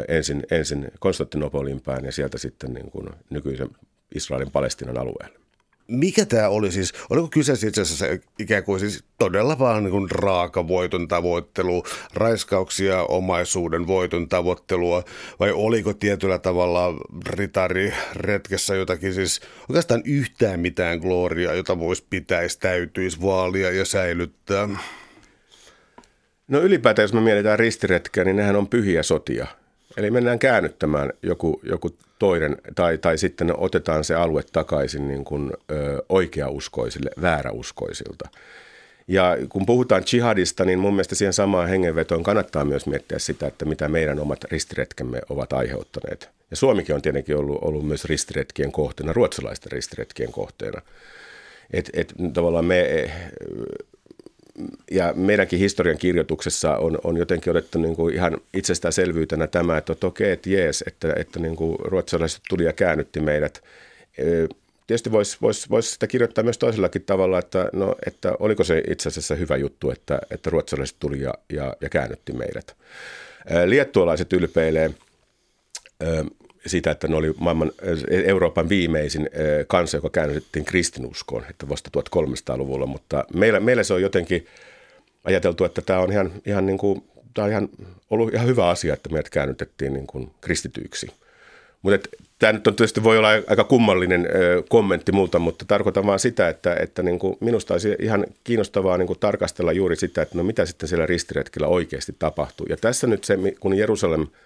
[0.08, 3.68] ensin, ensin Konstantinopolin päin ja sieltä sitten niin kuin nykyisen
[4.14, 5.44] Israelin Palestinan alueelle.
[5.88, 6.92] Mikä tämä oli siis?
[7.10, 8.06] Oliko kyseessä itse asiassa
[8.38, 11.84] ikään kuin siis todella vaan niin kuin raaka voiton tavoittelu,
[12.14, 15.04] raiskauksia, omaisuuden voiton tavoittelua,
[15.40, 16.94] vai oliko tietyllä tavalla
[17.26, 24.68] ritari retkessä jotakin siis oikeastaan yhtään mitään gloriaa, jota voisi pitäisi, täytyisi vaalia ja säilyttää?
[26.48, 29.46] No ylipäätään, jos me mietitään ristiretkeä, niin nehän on pyhiä sotia–
[29.96, 35.52] Eli mennään käännyttämään joku, joku toinen, tai, tai sitten otetaan se alue takaisin niin kuin,
[35.70, 38.28] ö, oikeauskoisille, vääräuskoisilta.
[39.08, 43.64] Ja kun puhutaan jihadista, niin mun mielestä siihen samaan hengenvetoon kannattaa myös miettiä sitä, että
[43.64, 46.30] mitä meidän omat ristiretkemme ovat aiheuttaneet.
[46.50, 50.80] Ja Suomikin on tietenkin ollut, ollut myös ristiretkien kohteena, ruotsalaisten ristiretkien kohteena.
[51.72, 53.10] Et, et, tavallaan me
[54.90, 60.32] ja meidänkin historian kirjoituksessa on, on jotenkin otettu niin kuin ihan itsestäänselvyytenä tämä, että okei,
[60.32, 63.62] että jees, että, että niin kuin ruotsalaiset tuli ja käännytti meidät.
[64.86, 69.08] Tietysti voisi vois, vois sitä kirjoittaa myös toisellakin tavalla, että, no, että oliko se itse
[69.08, 72.76] asiassa hyvä juttu, että, että ruotsalaiset tuli ja, ja, ja käännytti meidät.
[73.66, 74.90] Liettualaiset ylpeilee
[76.66, 77.72] siitä, että ne oli maailman,
[78.24, 79.30] Euroopan viimeisin
[79.66, 84.46] kansa, joka käännytettiin kristinuskoon, että vasta 1300-luvulla, mutta meillä, meillä se on jotenkin
[85.24, 87.68] ajateltu, että tämä on ihan, ihan, niin kuin, tämä on ihan
[88.10, 91.10] ollut ihan hyvä asia, että meidät käännytettiin niin kuin kristityiksi.
[91.82, 96.18] Mutta tämä nyt on tietysti voi olla aika kummallinen ö, kommentti multa, mutta tarkoitan vaan
[96.18, 100.38] sitä, että, että niin kuin minusta olisi ihan kiinnostavaa niin kuin tarkastella juuri sitä, että
[100.38, 102.66] no mitä sitten siellä ristiretkellä oikeasti tapahtuu.
[102.70, 104.26] Ja tässä nyt se, kun Jerusalem–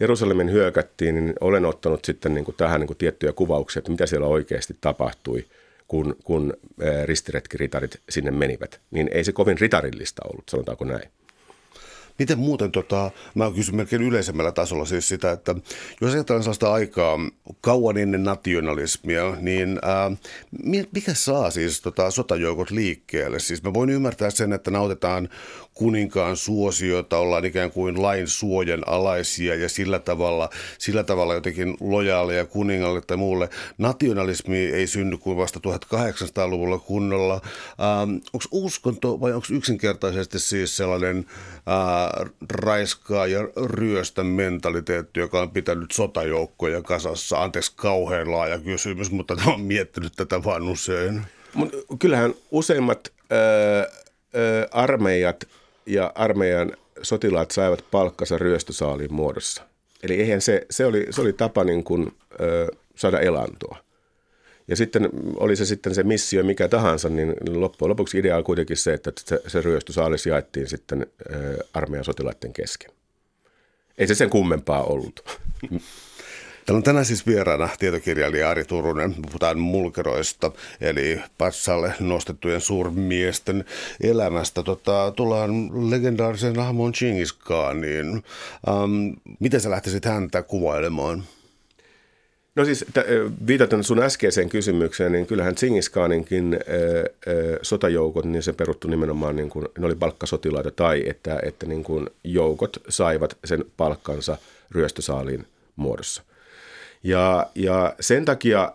[0.00, 4.06] Jerusalemin hyökättiin, niin olen ottanut sitten niin kuin tähän niin kuin tiettyjä kuvauksia, että mitä
[4.06, 5.44] siellä oikeasti tapahtui,
[5.88, 6.54] kun, kun
[7.04, 8.80] ristiretkiritarit sinne menivät.
[8.90, 11.08] Niin ei se kovin ritarillista ollut, sanotaanko näin.
[12.18, 15.54] Miten muuten, tota, mä kysyn melkein yleisemmällä tasolla siis sitä, että
[16.00, 17.18] jos ajatellaan sellaista aikaa
[17.60, 20.10] kauan ennen nationalismia, niin ää,
[20.92, 23.38] mikä saa siis tota, sotajoukot liikkeelle?
[23.38, 25.28] Siis mä voin ymmärtää sen, että nautetaan
[25.74, 32.46] kuninkaan suosiota, ollaan ikään kuin lain suojan alaisia ja sillä tavalla, sillä tavalla jotenkin lojaaleja
[32.46, 33.48] kuningalle tai muulle.
[33.78, 37.40] Nationalismi ei synny kuin vasta 1800-luvulla kunnolla.
[38.32, 41.26] Onko uskonto vai onko yksinkertaisesti siis sellainen
[41.56, 42.05] äh,
[42.50, 47.42] raiskaa ja ryöstä mentaliteetti, joka on pitänyt sotajoukkoja kasassa?
[47.42, 51.22] Anteeksi, kauhean laaja kysymys, mutta oon miettinyt tätä vaan usein.
[51.54, 53.84] Mut kyllähän useimmat öö,
[54.34, 55.44] öö, armeijat
[55.86, 59.62] ja armeijan sotilaat saivat palkkansa ryöstösaaliin muodossa.
[60.02, 63.85] Eli eihän se, se, oli, se oli tapa niin kuin, ö, saada elantoa.
[64.68, 68.76] Ja sitten oli se sitten se missio mikä tahansa, niin loppujen lopuksi idea on kuitenkin
[68.76, 72.90] se, että se, se ryöstösaalis jaettiin sitten ö, armeijan sotilaiden kesken.
[73.98, 75.24] Ei se sen kummempaa ollut.
[76.66, 79.14] Täällä on tänään siis vieraana tietokirjailija Ari Turunen.
[79.14, 83.64] Puhutaan mulkeroista, eli passalle nostettujen suurmiesten
[84.00, 84.62] elämästä.
[84.62, 85.50] Tota, tullaan
[85.90, 87.38] legendaarisen hahmon Chingis.
[87.50, 89.08] Ähm,
[89.40, 91.24] miten sä lähtisit häntä kuvailemaan?
[92.56, 98.42] No siis t- viitaten sun äskeiseen kysymykseen, niin kyllähän Tsingis Khaninkin ää, ää, sotajoukot, niin
[98.42, 103.36] se peruttu nimenomaan, niin kuin, ne oli palkkasotilaita tai että, että niin kuin joukot saivat
[103.44, 104.38] sen palkkansa
[104.70, 106.22] ryöstösaaliin muodossa–
[107.06, 108.72] ja, ja sen takia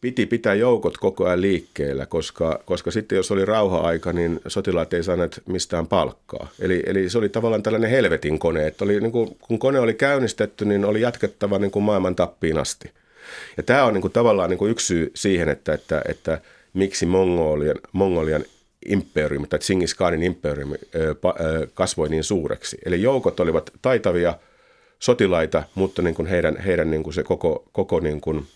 [0.00, 5.02] piti pitää joukot koko ajan liikkeellä, koska, koska sitten jos oli rauha-aika, niin sotilaat ei
[5.02, 6.48] saaneet mistään palkkaa.
[6.60, 9.94] Eli, eli se oli tavallaan tällainen helvetin kone, että oli, niin kuin, kun kone oli
[9.94, 12.90] käynnistetty, niin oli jatkettava niin kuin maailman tappiin asti.
[13.56, 16.40] Ja tämä on niin kuin, tavallaan niin kuin yksi syy siihen, että, että, että
[16.74, 18.44] miksi Mongolian, Mongolian
[18.86, 20.76] imperiumi tai Tsingis Khanin imperiumi
[21.74, 22.78] kasvoi niin suureksi.
[22.84, 24.34] Eli joukot olivat taitavia
[24.98, 28.46] sotilaita, mutta niin kuin heidän, heidän niin kuin se koko, koko niin kuin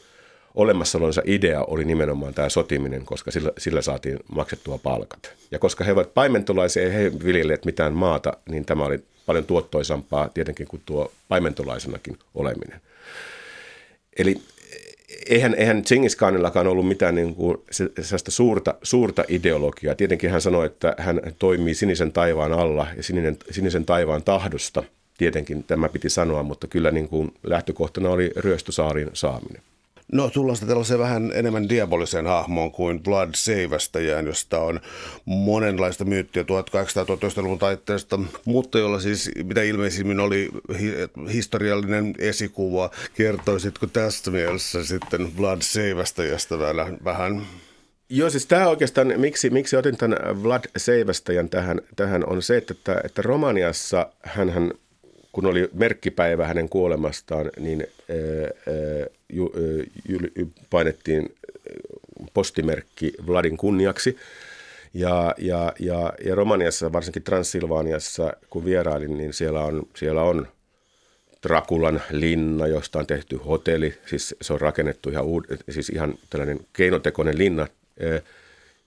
[0.54, 5.34] olemassaolonsa idea oli nimenomaan tämä sotiminen, koska sillä, sillä saatiin maksettua palkat.
[5.50, 10.28] Ja koska he ovat paimentolaisia ja he viljelleet mitään maata, niin tämä oli paljon tuottoisampaa
[10.28, 12.80] tietenkin kuin tuo paimentolaisenakin oleminen.
[14.18, 14.40] Eli
[15.26, 17.58] eihän, eihän Genghis Khanillakaan ollut mitään niin kuin
[18.00, 19.94] sellaista suurta, suurta ideologiaa.
[19.94, 24.84] Tietenkin hän sanoi, että hän toimii sinisen taivaan alla ja sininen, sinisen taivaan tahdosta.
[25.18, 29.62] Tietenkin tämä piti sanoa, mutta kyllä niin kuin lähtökohtana oli ryöstösaarin saaminen.
[30.12, 34.80] No tullaan sitten tällaiseen vähän enemmän diaboliseen hahmoon kuin Blood Seivästäjään, josta on
[35.24, 40.48] monenlaista myyttiä 1800-1900-luvun taitteesta, mutta jolla siis mitä ilmeisimmin oli
[40.78, 40.94] hi-
[41.32, 42.90] historiallinen esikuva.
[43.14, 46.58] Kertoisitko tästä mielessä sitten Blood Seivästäjästä
[47.04, 47.42] vähän?
[48.08, 53.00] Joo, siis tämä oikeastaan, miksi, miksi otin tämän Vlad Seivästäjän tähän, tähän on se, että,
[53.04, 54.72] että Romaniassa hän
[55.32, 59.52] kun oli merkkipäivä hänen kuolemastaan, niin ää, ju,
[60.08, 60.18] ju,
[60.70, 61.34] painettiin
[62.34, 64.16] postimerkki Vladin kunniaksi.
[64.94, 70.48] Ja, ja, ja, ja Romaniassa, varsinkin Transsilvaaniassa, kun vierailin, niin siellä on, siellä on
[71.40, 73.94] Trakulan linna, josta on tehty hotelli.
[74.06, 77.66] Siis se on rakennettu ihan, uud- siis ihan tällainen keinotekoinen linna,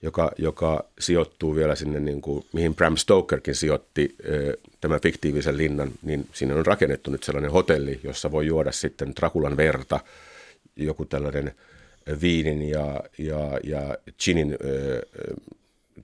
[0.02, 4.16] joka, joka sijoittuu vielä sinne, niin kuin, mihin Bram Stokerkin sijoitti
[4.80, 9.56] tämän fiktiivisen linnan, niin sinne on rakennettu nyt sellainen hotelli, jossa voi juoda sitten Trakulan
[9.56, 10.00] verta,
[10.76, 11.52] joku tällainen
[12.20, 14.56] viinin ja, ja, ja chinin,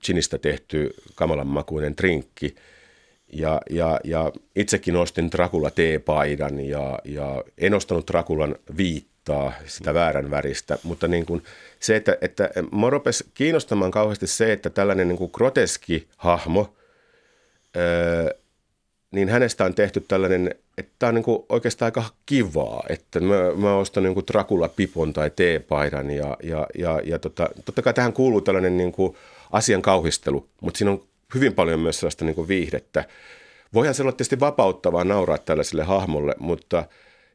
[0.03, 2.55] chinistä tehty kamalan makuinen trinkki.
[3.33, 10.31] Ja, ja, ja itsekin ostin Trakula teepaidan ja, ja en ostanut Trakulan viittaa, sitä väärän
[10.31, 11.43] väristä, mutta niin kuin
[11.79, 16.73] se, että, että mua rupesi kiinnostamaan kauheasti se, että tällainen niin kuin groteski hahmo,
[19.13, 23.35] niin hänestä on tehty tällainen, että tämä on niin kuin oikeastaan aika kivaa, että mä,
[23.55, 28.13] mä ostan niin kuin Dracula-pipon tai teepaidan ja, ja, ja, ja tota, totta kai tähän
[28.13, 29.15] kuuluu tällainen niin kuin
[29.51, 31.03] asian kauhistelu, mutta siinä on
[31.35, 33.05] hyvin paljon myös sellaista niin kuin viihdettä.
[33.73, 36.85] Voihan se olla tietysti vapauttavaa nauraa tällaiselle hahmolle, mutta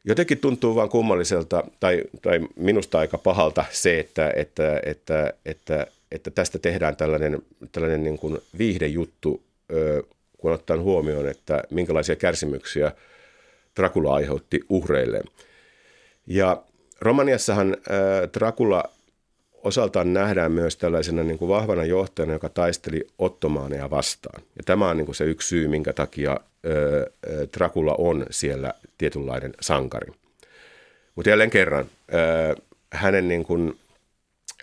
[0.05, 6.31] jotenkin tuntuu vaan kummalliselta tai, tai minusta aika pahalta se, että, että, että, että, että
[6.31, 9.43] tästä tehdään tällainen, tällainen niin kuin viihdejuttu
[10.39, 12.91] kun ottaa huomioon, että minkälaisia kärsimyksiä
[13.79, 15.21] Dracula aiheutti uhreille.
[16.27, 16.63] Ja
[17.01, 18.83] Romaniassahan äh, Dracula
[19.63, 24.41] osaltaan nähdään myös tällaisena niin kuin vahvana johtajana, joka taisteli ottomaaneja vastaan.
[24.57, 26.39] Ja tämä on niin kuin se yksi syy, minkä takia äh,
[27.57, 30.11] Dracula on siellä tietynlainen sankari.
[31.15, 32.55] Mutta jälleen kerran, äh,
[32.93, 33.79] hänen niin kuin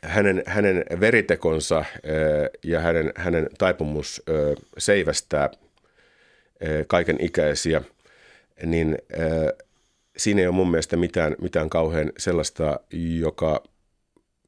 [0.02, 1.84] hänen, hänen veritekonsa
[2.62, 4.22] ja hänen, hänen taipumus
[4.78, 5.50] seivästää
[6.86, 7.82] kaiken ikäisiä,
[8.64, 8.98] niin
[10.16, 12.80] siinä ei ole mun mielestä mitään, mitään kauhean sellaista,
[13.18, 13.62] joka,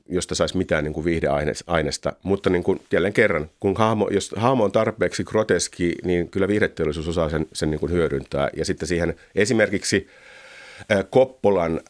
[0.09, 2.12] josta saisi mitään niin kuin viihdeaineesta.
[2.23, 7.09] Mutta niin kuin jälleen kerran, kun hahmo, jos hahmo on tarpeeksi groteski, niin kyllä viihdeteollisuus
[7.09, 8.51] osaa sen, sen niin kuin hyödyntää.
[8.57, 10.09] Ja sitten siihen esimerkiksi
[11.11, 11.81] Koppolan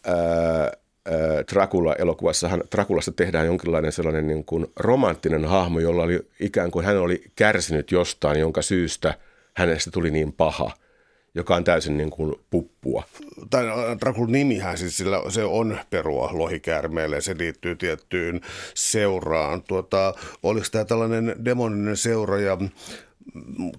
[1.52, 7.22] Dracula-elokuvassahan Draculasta tehdään jonkinlainen sellainen niin kuin romanttinen hahmo, jolla oli ikään kuin hän oli
[7.36, 9.14] kärsinyt jostain, jonka syystä–
[9.58, 10.70] hänestä tuli niin paha,
[11.34, 13.02] joka on täysin niin kuin puppua.
[13.50, 13.64] Tai
[14.00, 18.40] Draculan nimihän siis sillä, se on perua lohikäärmeelle, se liittyy tiettyyn
[18.74, 19.62] seuraan.
[19.62, 22.58] Tuota, oliko tämä tällainen demoninen seura ja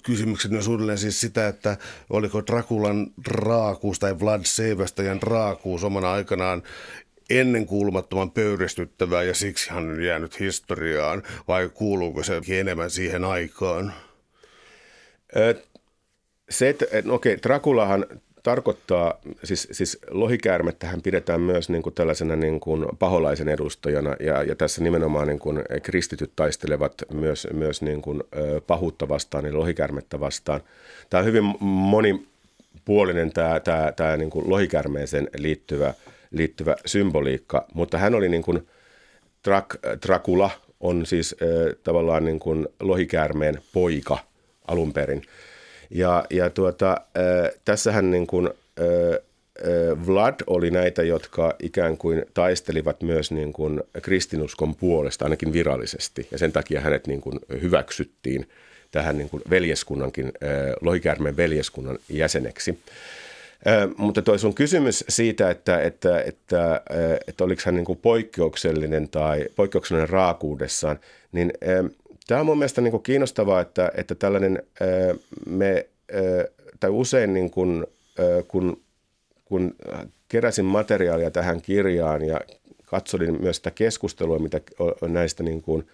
[0.03, 1.77] kysymyksen on suunnilleen siis sitä, että
[2.09, 6.63] oliko Drakulan raakuus tai Vlad Seivästäjän raakuus omana aikanaan
[7.29, 13.93] ennen kuulumattoman pöyristyttävää ja siksi hän on jäänyt historiaan vai kuuluuko se enemmän siihen aikaan?
[16.49, 18.05] Se, että no okei, Draculahan
[18.43, 24.55] tarkoittaa, siis, siis lohikäärmettähän pidetään myös niin kuin tällaisena niin kuin paholaisen edustajana ja, ja
[24.55, 28.23] tässä nimenomaan niin kuin kristityt taistelevat myös, myös niin kuin
[28.67, 30.62] pahuutta vastaan, niin lohikäärmettä vastaan.
[31.09, 35.93] Tämä on hyvin monipuolinen tämä, tämä, tämä niin kuin lohikäärmeeseen liittyvä,
[36.32, 38.67] liittyvä symboliikka, mutta hän oli niin kuin
[40.07, 40.49] Dracula
[40.80, 44.17] on siis äh, tavallaan niin kuin lohikäärmeen poika
[44.67, 45.21] alun perin–
[45.89, 49.19] ja, ja tuota, äh, tässähän niin kuin, äh,
[50.07, 56.27] Vlad oli näitä, jotka ikään kuin taistelivat myös niin kuin kristinuskon puolesta, ainakin virallisesti.
[56.31, 58.49] Ja sen takia hänet niin kuin hyväksyttiin
[58.91, 60.33] tähän niin kuin veljeskunnankin,
[60.81, 62.79] Lohikäärmeen veljeskunnan jäseneksi.
[63.97, 66.81] Mutta toi sun kysymys siitä, että, että, että,
[67.27, 70.99] että oliko hän niin kuin poikkeuksellinen tai poikkeuksellinen raakuudessaan,
[71.31, 71.53] niin
[72.30, 74.63] tämä on mun mielestä niin kuin kiinnostavaa, että, että tällainen
[75.45, 75.86] me,
[76.80, 77.88] tai usein niin kuin,
[78.47, 78.82] kun,
[79.45, 79.75] kun
[80.27, 82.41] keräsin materiaalia tähän kirjaan ja
[82.86, 84.61] katsoin myös sitä keskustelua, mitä
[85.07, 85.88] näistä niin kuin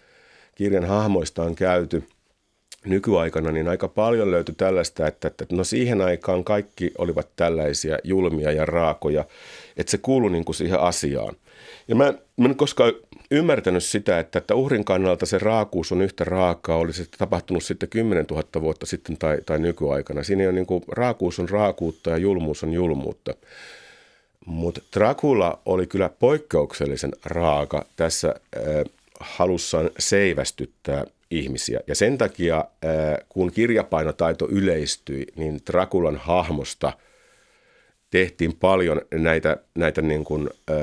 [0.55, 2.03] kirjan hahmoista on käyty–
[2.85, 8.51] nykyaikana, niin aika paljon löytyi tällaista, että, että no siihen aikaan kaikki olivat tällaisia julmia
[8.51, 9.25] ja raakoja,
[9.77, 11.35] että se kuului niin kuin siihen asiaan.
[11.87, 12.93] Ja mä, mä en koskaan
[13.31, 17.89] ymmärtänyt sitä, että, että uhrin kannalta se raakuus on yhtä raakaa, oli se tapahtunut sitten
[17.89, 20.23] 10 000 vuotta sitten tai, tai nykyaikana.
[20.23, 23.33] Siinä on niin kuin, raakuus on raakuutta ja julmuus on julmuutta.
[24.45, 28.63] Mutta Dracula oli kyllä poikkeuksellisen raaka tässä äh,
[29.19, 31.79] halussaan seivästyttää ihmisiä.
[31.87, 32.65] Ja sen takia,
[33.29, 36.93] kun kirjapainotaito yleistyi, niin Drakulan hahmosta
[38.11, 40.75] tehtiin paljon näitä, näitä niin kuin, äh,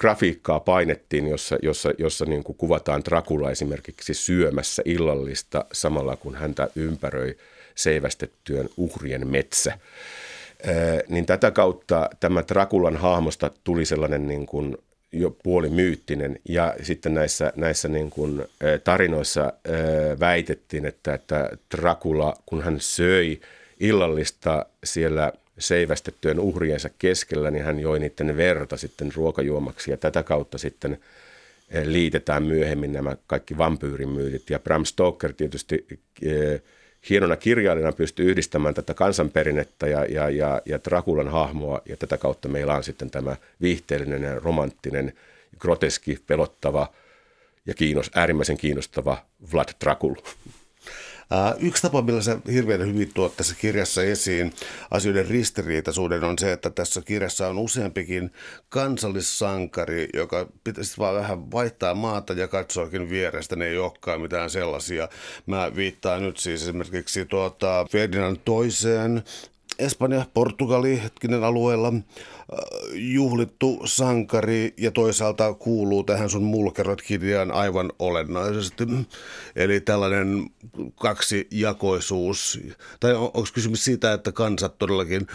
[0.00, 6.68] grafiikkaa painettiin, jossa, jossa, jossa niin kuin kuvataan Dracula esimerkiksi syömässä illallista samalla kun häntä
[6.76, 7.36] ympäröi
[7.74, 9.72] seivästettyön uhrien metsä.
[9.72, 14.76] Äh, niin tätä kautta tämä Drakulan hahmosta tuli sellainen niin kuin
[15.12, 16.38] jo puoli myyttinen.
[16.48, 18.44] Ja sitten näissä, näissä niin kuin
[18.84, 19.52] tarinoissa
[20.20, 23.40] väitettiin, että, että Dracula, kun hän söi
[23.80, 30.58] illallista siellä seivästettyjen uhriensa keskellä, niin hän joi niiden verta sitten ruokajuomaksi ja tätä kautta
[30.58, 30.98] sitten
[31.84, 34.50] liitetään myöhemmin nämä kaikki vampyyrimyytit.
[34.50, 35.86] Ja Bram Stoker tietysti
[37.10, 42.48] hienona kirjailijana pystyy yhdistämään tätä kansanperinnettä ja, ja, ja, ja Drakulan hahmoa, ja tätä kautta
[42.48, 45.12] meillä on sitten tämä viihteellinen ja romanttinen,
[45.58, 46.92] groteski, pelottava
[47.66, 50.14] ja kiinnos, äärimmäisen kiinnostava Vlad Dracul.
[51.58, 54.52] Yksi tapa, millä se hirveän hyvin tuot tässä kirjassa esiin
[54.90, 58.32] asioiden ristiriitaisuuden on se, että tässä kirjassa on useampikin
[58.68, 63.56] kansallissankari, joka pitäisi vaan vähän vaihtaa maata ja katsoakin vierestä.
[63.56, 65.08] Ne ei olekaan mitään sellaisia.
[65.46, 69.22] Mä viittaan nyt siis esimerkiksi tuota Ferdinand toiseen,
[69.78, 71.92] Espanja, Portugali, hetkinen alueella
[72.94, 78.84] juhlittu sankari ja toisaalta kuuluu tähän sun mulkerot kirjaan aivan olennaisesti.
[79.56, 80.50] Eli tällainen
[81.00, 82.60] kaksijakoisuus,
[83.00, 85.26] tai on, onko kysymys siitä, että kansat todellakin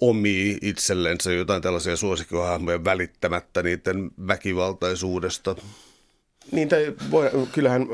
[0.00, 5.56] omii itsellensä jotain tällaisia suosikkihahmoja välittämättä niiden väkivaltaisuudesta?
[6.52, 7.86] Niin, tai voi, kyllähän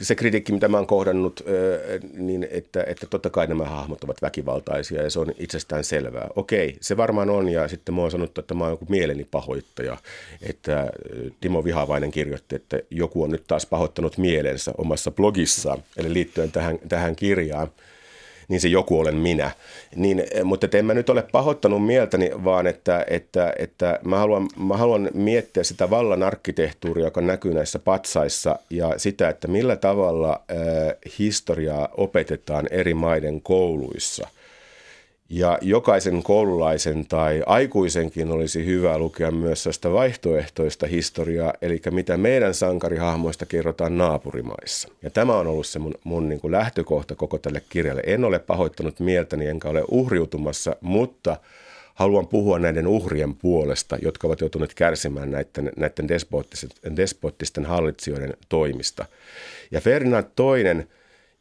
[0.00, 1.44] se kritiikki, mitä mä oon kohdannut,
[2.14, 6.28] niin että, että totta kai nämä hahmot ovat väkivaltaisia ja se on itsestään selvää.
[6.36, 9.96] Okei, se varmaan on ja sitten mä oon sanottu, että mä oon joku mieleni pahoittaja.
[10.42, 10.90] Että
[11.40, 16.78] Timo Vihavainen kirjoitti, että joku on nyt taas pahoittanut mielensä omassa blogissaan, eli liittyen tähän,
[16.88, 17.68] tähän kirjaan
[18.48, 19.50] niin se joku olen minä.
[19.96, 24.76] Niin, mutta en mä nyt ole pahoittanut mieltäni, vaan että, että, että mä, haluan, mä
[24.76, 30.56] haluan miettiä sitä vallan arkkitehtuuria, joka näkyy näissä patsaissa ja sitä, että millä tavalla äh,
[31.18, 34.28] historiaa opetetaan eri maiden kouluissa–
[35.34, 42.54] ja jokaisen koululaisen tai aikuisenkin olisi hyvä lukea myös sitä vaihtoehtoista historiaa, eli mitä meidän
[42.54, 44.88] sankarihahmoista kerrotaan naapurimaissa.
[45.02, 48.02] Ja tämä on ollut se mun, mun niin kuin lähtökohta koko tälle kirjalle.
[48.06, 51.36] En ole pahoittanut mieltäni enkä ole uhriutumassa, mutta
[51.94, 59.06] haluan puhua näiden uhrien puolesta, jotka ovat joutuneet kärsimään näiden, näiden despottisten, despottisten hallitsijoiden toimista.
[59.70, 60.88] Ja Ferdinand toinen,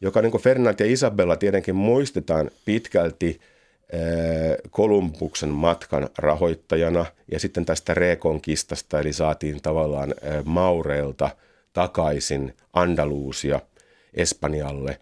[0.02, 3.40] joka niin kuin Ferdinand ja Isabella tietenkin muistetaan pitkälti–
[4.70, 10.14] Kolumbuksen matkan rahoittajana ja sitten tästä rekonkistasta, eli saatiin tavallaan
[10.46, 11.30] Maureilta
[11.74, 13.60] takaisin Andaluusia
[14.14, 15.00] Espanjalle.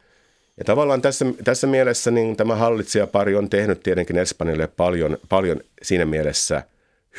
[0.58, 6.06] Ja tavallaan tässä, tässä mielessä niin tämä hallitsijapari on tehnyt tietenkin Espanjalle paljon, paljon siinä
[6.06, 6.64] mielessä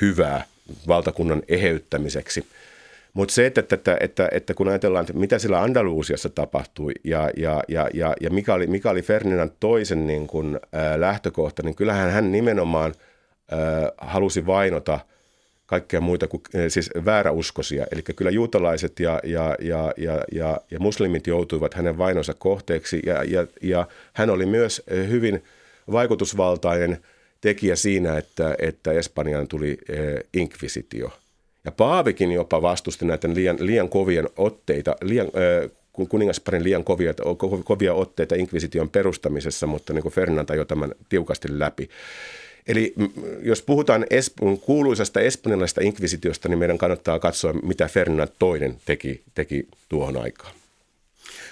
[0.00, 0.44] hyvää
[0.88, 2.46] valtakunnan eheyttämiseksi–
[3.14, 7.62] mutta se, että, että, että, että kun ajatellaan, että mitä sillä Andalusiassa tapahtui ja, ja,
[7.68, 12.10] ja, ja, ja mikä, oli, mikä oli Ferdinand toisen niin kun, ää, lähtökohta, niin kyllähän
[12.10, 12.94] hän nimenomaan
[13.50, 13.58] ää,
[13.98, 15.00] halusi vainota
[15.66, 17.86] kaikkea muita kuin siis vääräuskoisia.
[17.92, 23.24] Eli kyllä juutalaiset ja, ja, ja, ja, ja, ja muslimit joutuivat hänen vainonsa kohteeksi ja,
[23.24, 25.44] ja, ja hän oli myös hyvin
[25.92, 26.98] vaikutusvaltainen
[27.40, 29.78] tekijä siinä, että, että Espanjaan tuli
[30.34, 31.12] inkvisitio–
[31.64, 35.70] ja Paavikin jopa vastusti näitä liian, liian kovien otteita, liian, äh,
[36.08, 37.14] kuningasparin liian kovia,
[37.64, 41.90] kovia otteita inkvisition perustamisessa, mutta niin kuin Ferdinand ajoi tämän tiukasti läpi.
[42.66, 42.94] Eli
[43.42, 49.68] jos puhutaan Esp- kuuluisasta espanjalaisesta inkvisitiosta, niin meidän kannattaa katsoa, mitä Ferdinand toinen teki, teki
[49.88, 50.59] tuohon aikaan.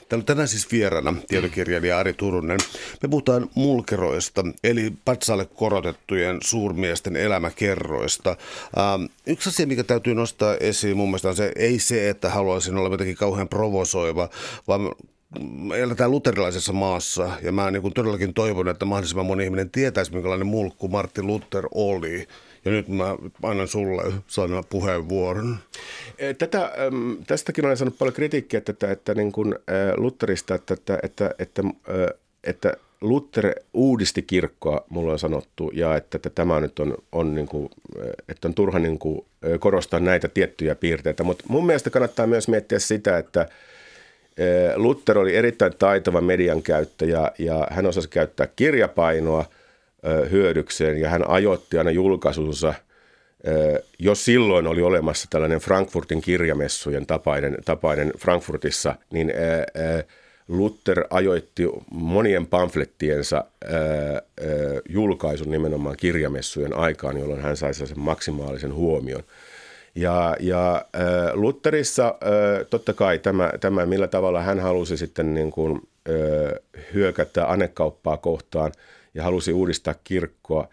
[0.08, 2.58] Täällä on tänään siis vieraana tietokirjailija Ari Turunen.
[3.02, 8.36] Me puhutaan mulkeroista, eli patsaalle korotettujen suurmiesten elämäkerroista.
[8.78, 12.76] Ähm, yksi asia, mikä täytyy nostaa esiin mun mielestä on se, ei se, että haluaisin
[12.76, 14.28] olla jotenkin kauhean provosoiva,
[14.68, 14.80] vaan
[15.76, 20.46] eletään luterilaisessa maassa ja mä niin kuin todellakin toivon, että mahdollisimman moni ihminen tietäisi, minkälainen
[20.46, 22.28] mulkku Martti Luther oli.
[22.64, 25.56] Ja nyt mä annan sulle sanan puheenvuoron.
[26.38, 26.72] Tätä,
[27.26, 29.54] tästäkin olen saanut paljon kritiikkiä että, että niin kuin
[29.96, 31.62] Lutherista, että, että, että, että,
[32.44, 37.48] että Luther uudisti kirkkoa, mulla on sanottu, ja että, että tämä nyt on, on, niin
[37.48, 37.70] kuin,
[38.28, 39.24] että on turha niin kuin
[39.60, 41.24] korostaa näitä tiettyjä piirteitä.
[41.24, 43.48] Mutta mun mielestä kannattaa myös miettiä sitä, että
[44.76, 49.44] Luther oli erittäin taitava median käyttäjä ja hän osasi käyttää kirjapainoa–
[50.30, 52.74] hyödykseen ja hän ajoitti aina julkaisunsa.
[53.98, 59.32] Jo silloin oli olemassa tällainen Frankfurtin kirjamessujen tapainen, tapainen Frankfurtissa, niin
[60.48, 63.44] Luther ajoitti monien pamflettiensa
[64.88, 69.22] julkaisun nimenomaan kirjamessujen aikaan, jolloin hän sai sen maksimaalisen huomion.
[69.94, 70.86] Ja, ja
[71.32, 72.14] Lutherissa
[72.70, 75.80] totta kai tämä, tämä, millä tavalla hän halusi sitten niin kuin,
[76.94, 78.72] hyökätä anekauppaa kohtaan–
[79.14, 80.68] ja halusi uudistaa kirkkoa.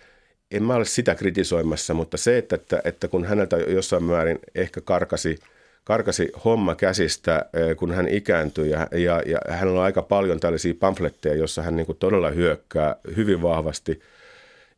[0.51, 4.81] En mä ole sitä kritisoimassa, mutta se, että, että, että kun häneltä jossain määrin ehkä
[4.81, 5.39] karkasi,
[5.83, 7.45] karkasi homma käsistä,
[7.77, 11.97] kun hän ikääntyi ja, ja, ja hänellä on aika paljon tällaisia pamfletteja, joissa hän niin
[11.99, 14.01] todella hyökkää hyvin vahvasti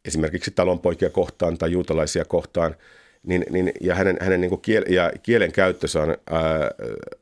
[0.06, 2.76] esimerkiksi talonpoikia kohtaan tai juutalaisia kohtaan,
[3.24, 6.72] niin, niin, ja hänen, hänen niin kiel, ja kielen käyttössä on ää,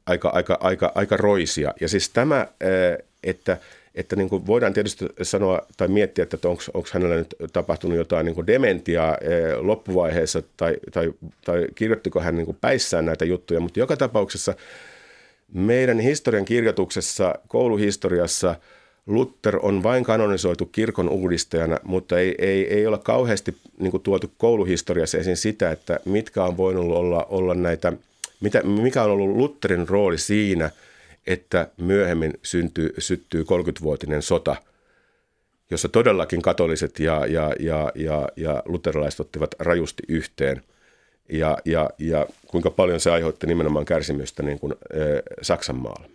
[0.06, 1.74] aika, aika, aika, aika roisia.
[1.82, 2.48] Ja siis tämä, ää,
[3.24, 3.58] että–
[3.96, 8.36] että niin kuin voidaan tietysti sanoa tai miettiä, että onko hänellä nyt tapahtunut jotain niin
[8.36, 11.14] kuin dementiaa eh, loppuvaiheessa tai, tai,
[11.46, 14.54] tai kirjoittiko hän niin kuin päissään näitä juttuja, mutta joka tapauksessa
[15.54, 18.56] meidän historian kirjoituksessa, kouluhistoriassa
[19.06, 24.32] Luther on vain kanonisoitu kirkon uudistajana, mutta ei, ei, ei olla kauheasti niin kuin tuotu
[24.38, 27.94] kouluhistoriassa esiin sitä, että mitkä on voinut olla, olla näitä,
[28.42, 30.70] mitä, mikä on ollut Lutherin rooli siinä–
[31.28, 34.56] että myöhemmin syntyy, syttyy 30-vuotinen sota,
[35.72, 40.62] jossa todellakin katoliset ja, ja, ja, ja, ja luterilaiset ottivat rajusti yhteen.
[41.30, 45.00] Ja, ja, ja kuinka paljon se aiheutti nimenomaan kärsimystä niin kuin, äh,
[45.42, 46.08] Saksan maalla.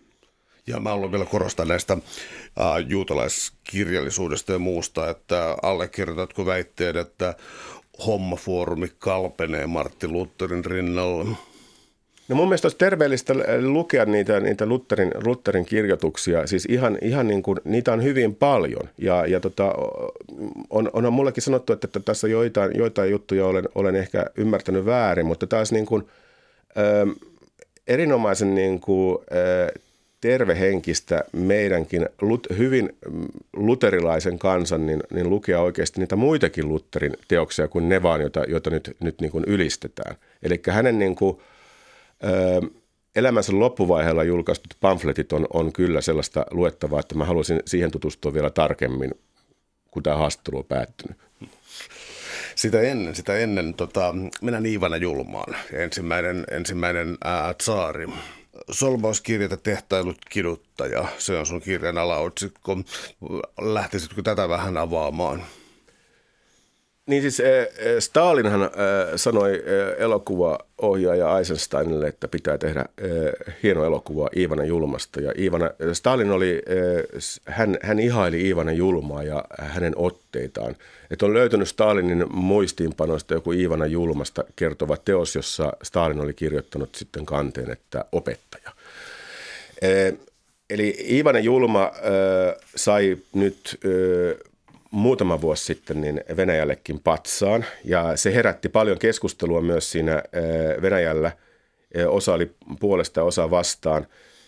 [0.67, 7.35] Ja mä haluan vielä korostaa näistä äh, juutalaiskirjallisuudesta ja muusta, että allekirjoitatko väitteet, että
[8.07, 11.37] hommafoorumi kalpenee Martti Lutherin rinnalla?
[12.31, 16.47] No mun mielestä olisi terveellistä lukea niitä, niitä Lutherin, Lutherin kirjoituksia.
[16.47, 18.89] Siis ihan, ihan niin kuin, niitä on hyvin paljon.
[18.99, 19.75] Ja, ja tota,
[20.71, 25.27] on, onhan mullekin sanottu, että, että tässä joitain, joitain juttuja olen, olen ehkä ymmärtänyt väärin,
[25.27, 26.03] mutta taas niin kuin,
[26.77, 27.07] ö,
[27.87, 29.73] erinomaisen niin kuin, ö,
[30.21, 32.97] tervehenkistä meidänkin lut, hyvin
[33.53, 38.71] luterilaisen kansan niin, niin lukea oikeasti niitä muitakin Lutherin teoksia kuin ne vaan, joita, joita
[38.71, 40.17] nyt, nyt niin kuin ylistetään.
[40.43, 41.39] Eli hänen niin kuin,
[43.17, 48.51] elämänsä loppuvaiheella julkaistut pamfletit on, on kyllä sellaista luettavaa, että mä haluaisin siihen tutustua vielä
[48.51, 49.15] tarkemmin,
[49.91, 51.19] kun tämä haastattelu on päättynyt.
[52.55, 58.07] Sitä ennen, sitä ennen tota, mennään Iivana Julmaan, ensimmäinen, ensimmäinen ää, tsaari.
[58.71, 62.77] Solvauskirjata tehtailut kiduttaja, se on sun kirjan alaotsikko.
[63.61, 65.43] Lähtisitkö tätä vähän avaamaan?
[67.07, 68.69] Niin siis eh, eh, Stalinhan eh,
[69.17, 69.63] sanoi
[69.99, 72.85] elokuvaohjaaja Eisensteinille, että pitää tehdä
[73.63, 75.21] hieno elokuva Iivana Julmasta.
[75.21, 76.63] Ja Iivana, Stalin oli,
[77.45, 80.77] hän, hän ihaili Iivana Julmaa ja hänen otteitaan.
[81.11, 87.27] Että on löytynyt Stalinin muistiinpanoista joku Iivana Julmasta kertova teos, jossa Stalin oli kirjoittanut sitten
[87.27, 88.71] kanteen, että opettaja.
[90.71, 91.93] Eli Iivana Julma
[92.77, 93.81] sai nyt
[94.91, 100.23] muutama vuosi sitten niin Venäjällekin patsaan ja se herätti paljon keskustelua myös siinä
[100.83, 101.33] Venäjällä.
[102.09, 104.07] Osa oli puolesta osa vastaan.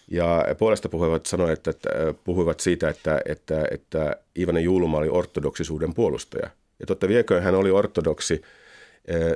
[0.08, 5.94] Ja puolesta puhuivat sanoivat, että, että puhuivat siitä, että, että, että Ivanen Julma oli ortodoksisuuden
[5.94, 6.50] puolustaja.
[6.80, 8.42] Ja totta vieköön hän oli ortodoksi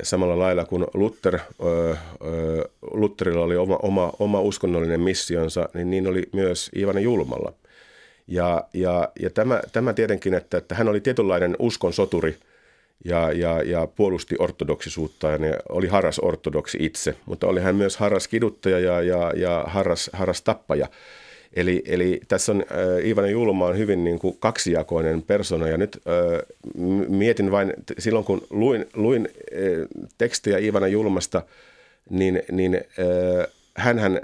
[0.03, 1.39] samalla lailla kuin Luther,
[2.93, 7.53] Lutherilla oli oma, oma, oma uskonnollinen missionsa, niin niin oli myös Ivanen Julmalla–
[8.27, 12.37] ja, ja, ja tämä, tämä tietenkin, että, että hän oli tietynlainen uskon soturi
[13.05, 18.29] ja, ja, ja puolusti ortodoksisuutta ja oli harras ortodoksi itse, mutta oli hän myös harras
[18.29, 20.89] kiduttaja ja, ja, ja harras, harras tappaja.
[21.53, 26.01] Eli, eli tässä on äh, Ivana Julma on hyvin niin kuin kaksijakoinen persona ja nyt
[26.07, 26.43] äh,
[27.09, 29.59] mietin vain, silloin kun luin, luin äh,
[30.19, 31.43] tekstiä Ivana Julmasta,
[32.11, 33.47] niin, niin äh,
[33.77, 34.21] hänhän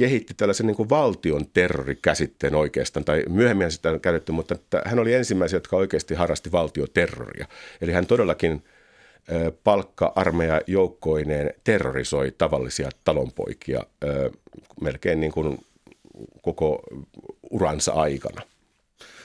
[0.00, 5.14] kehitti tällaisen niin kuin valtion terrorikäsitteen oikeastaan, tai myöhemmin sitä on käytetty, mutta hän oli
[5.14, 7.46] ensimmäisiä, jotka oikeasti harrasti valtioterroria.
[7.80, 8.64] Eli hän todellakin
[9.64, 13.80] palkka-armeija joukkoineen terrorisoi tavallisia talonpoikia
[14.80, 15.58] melkein niin kuin
[16.42, 16.82] koko
[17.50, 18.42] uransa aikana.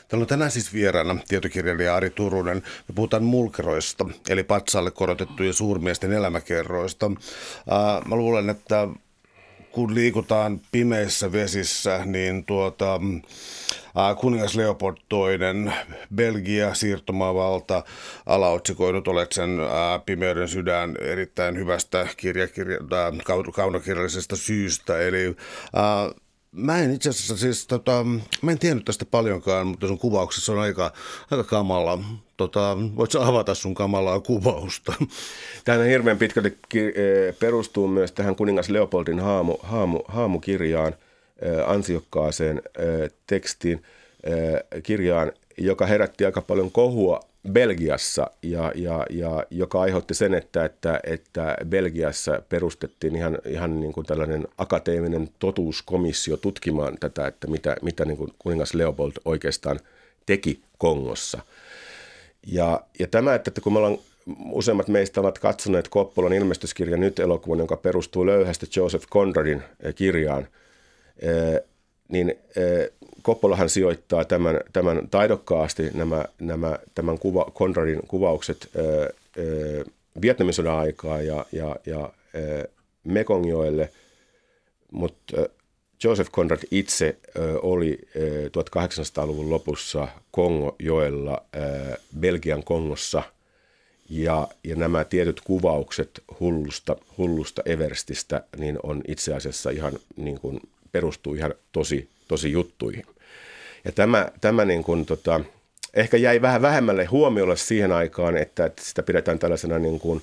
[0.08, 2.58] Täällä on tänään siis vieraana tietokirjailija Ari Turunen.
[2.58, 7.10] Me puhutaan mulkeroista, eli patsaalle korotettujen suurmiesten elämäkerroista.
[8.06, 8.88] Mä luulen, että
[9.76, 13.00] kun liikutaan pimeissä vesissä, niin tuota,
[14.20, 15.74] kuningas Leopold II,
[16.16, 17.84] Belgia, siirtomaavalta,
[18.26, 19.50] alaotsikoinut olet sen
[20.06, 22.78] Pimeyden sydän erittäin hyvästä kirjakirja,
[23.56, 25.00] kaunokirjallisesta syystä.
[25.00, 25.36] Eli
[26.56, 28.06] Mä en itse asiassa siis, tota,
[28.42, 30.92] mä en tiennyt tästä paljonkaan, mutta sun kuvauksessa on aika,
[31.32, 32.00] aika kamala.
[32.38, 34.94] Tota, voitko avata sun kamalaa kuvausta?
[35.66, 40.96] Tämä hirveän pitkälti eh, perustuu myös tähän kuningas Leopoldin haamu, haamu, haamukirjaan,
[41.42, 43.84] eh, ansiokkaaseen eh, tekstiin,
[44.84, 47.20] kirjaan, joka herätti aika paljon kohua
[47.52, 53.94] Belgiassa ja, ja, ja joka aiheutti sen, että, että, että Belgiassa perustettiin ihan, ihan niin
[53.94, 59.80] kuin tällainen akateeminen totuuskomissio tutkimaan tätä, että mitä, mitä niin kuin kuningas Leopold oikeastaan
[60.26, 61.42] teki Kongossa.
[62.48, 63.98] Ja, ja tämä, että, kun me ollaan
[64.52, 69.64] useimmat meistä ovat katsoneet Koppolan ilmestyskirjan nyt elokuvan, joka perustuu löyhästä Joseph Conradin
[69.96, 70.48] kirjaan,
[72.08, 72.36] niin
[73.26, 78.84] Koppolahan sijoittaa tämän, tämän taidokkaasti nämä, nämä, tämän kuva, Conradin kuvaukset ää,
[80.22, 82.10] Vietnamin sodan aikaa ja, ja, ja
[83.04, 83.90] Mekongjoelle,
[84.92, 85.36] mutta
[86.04, 87.18] Joseph Conrad itse
[87.62, 91.42] oli ää, 1800-luvun lopussa Kongojoella,
[92.20, 93.24] Belgian Kongossa–
[94.10, 100.60] ja, ja nämä tietyt kuvaukset hullusta, hullusta Everstistä niin on itse asiassa ihan niin kuin
[100.92, 103.06] perustuu ihan tosi, tosi juttuihin.
[103.86, 105.42] Ja tämä, tämä niin kuin, tota,
[105.94, 110.22] ehkä jäi vähän vähemmälle huomiolle siihen aikaan, että, että sitä pidetään tällaisena niin kuin,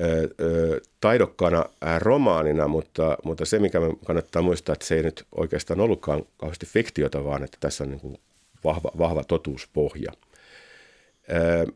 [0.00, 1.64] ö, ö, taidokkaana
[1.98, 7.24] romaanina, mutta, mutta se, mikä kannattaa muistaa, että se ei nyt oikeastaan ollutkaan kauheasti fiktiota,
[7.24, 8.18] vaan että tässä on niin kuin
[8.64, 10.12] vahva, vahva totuuspohja.
[11.30, 11.72] Ö,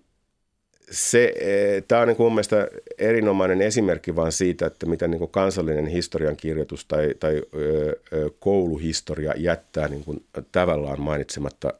[0.90, 2.68] se, e, tämä on niin kuin mun mielestä
[2.98, 7.42] erinomainen esimerkki vaan siitä, että miten niin kuin kansallinen historiankirjoitus tai, tai
[8.38, 11.72] kouluhistoria jättää niin kuin tavallaan mainitsematta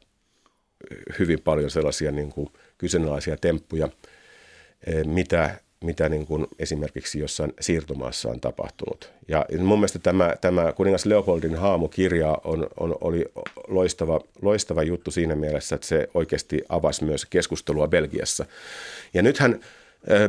[1.19, 2.49] hyvin paljon sellaisia niin kuin
[2.79, 3.89] kyseenalaisia temppuja,
[4.87, 9.13] e, mitä mitä niin kuin esimerkiksi jossain siirtomaassa on tapahtunut.
[9.29, 13.25] Ja mun mielestä tämä, tämä kuningas Leopoldin haamukirja on, on, oli
[13.69, 18.45] loistava, loistava juttu siinä mielessä, että se oikeasti avasi myös keskustelua Belgiassa.
[19.15, 19.61] Ja nythän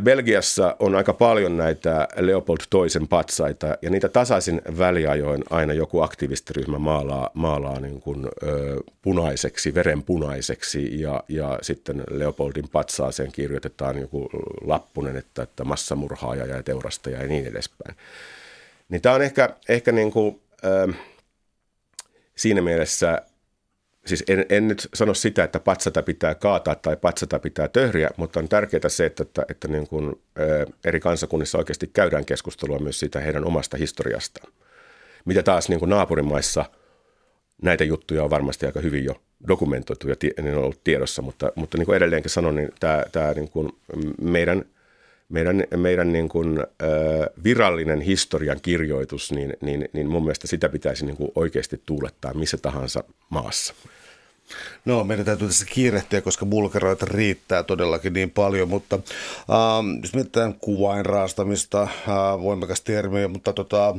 [0.03, 6.79] Belgiassa on aika paljon näitä Leopold toisen patsaita ja niitä tasaisin väliajoin aina joku aktivistiryhmä
[6.79, 14.29] maalaa, maalaa niin kuin, ö, punaiseksi, verenpunaiseksi ja, ja sitten Leopoldin patsaaseen kirjoitetaan joku
[14.61, 17.95] lappunen, että, että massamurhaaja ja teurastaja ja niin edespäin.
[18.89, 20.93] Niin tämä on ehkä, ehkä niin kuin, ö,
[22.35, 23.21] siinä mielessä
[24.05, 28.39] siis en, en nyt sano sitä, että patsata pitää kaataa tai patsata pitää töhriä, mutta
[28.39, 30.21] on tärkeää se, että, että, että niin kuin,
[30.85, 34.53] eri kansakunnissa oikeasti käydään keskustelua myös siitä heidän omasta historiastaan.
[35.25, 36.65] Mitä taas niin kuin naapurimaissa
[37.61, 41.77] näitä juttuja on varmasti aika hyvin jo dokumentoitu ja ne on ollut tiedossa, mutta, mutta
[41.77, 43.69] niin kuin edelleenkin sanon, niin tämä, tämä niin kuin
[44.21, 44.65] meidän,
[45.29, 46.59] meidän, meidän niin kuin,
[47.43, 52.57] virallinen historian kirjoitus, niin, niin, niin mun mielestä sitä pitäisi niin kuin oikeasti tuulettaa missä
[52.57, 53.73] tahansa maassa.
[54.85, 60.53] No, meidän täytyy tässä kiirehtiä, koska bulkeroita riittää todellakin niin paljon, mutta äh, jos mietitään
[60.53, 61.89] kuvain raastamista, äh,
[62.41, 63.95] voimakas termi, mutta tota,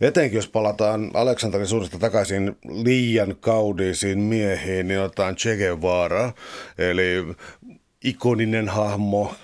[0.00, 6.32] etenkin jos palataan Aleksanterin suuresta takaisin liian kaudiisiin miehiin, niin otetaan Che Guevara,
[6.78, 7.24] eli
[8.04, 9.34] ikoninen hahmo,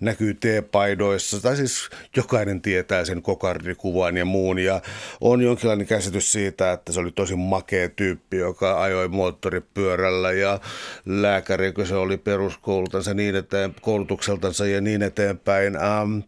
[0.00, 4.82] näkyy teepaidoissa, tai siis jokainen tietää sen kokardikuvan ja muun, ja
[5.20, 10.60] on jonkinlainen käsitys siitä, että se oli tosi makea tyyppi, joka ajoi moottoripyörällä ja
[11.06, 15.76] lääkäri, kun se oli peruskoulutansa niin eteen, koulutukseltansa ja niin eteenpäin.
[15.76, 16.18] Ähm,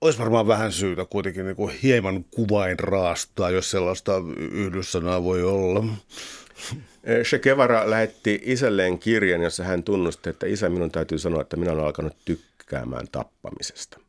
[0.00, 5.84] olisi varmaan vähän syytä kuitenkin niin kuin hieman kuvain raastaa, jos sellaista yhdyssanaa voi olla.
[7.06, 11.72] Che Guevara lähetti isälleen kirjan, jossa hän tunnusti, että isä minun täytyy sanoa, että minä
[11.72, 14.00] olen alkanut tykkäämään tappamisesta.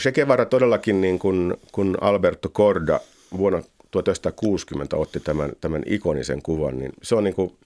[0.00, 3.00] Che Guevara todellakin, niin kuin, kun Alberto Corda
[3.36, 7.56] vuonna 1960 otti tämän, tämän ikonisen kuvan, niin se on niin kuin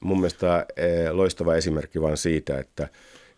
[0.00, 0.66] mun mielestä
[1.10, 2.88] loistava esimerkki vain siitä, että,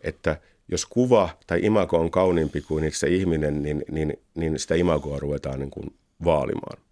[0.01, 0.37] että
[0.67, 5.59] jos kuva tai imago on kauniimpi kuin itse ihminen, niin, niin, niin sitä imagoa ruvetaan
[5.59, 5.93] niin kuin
[6.23, 6.84] vaalimaan.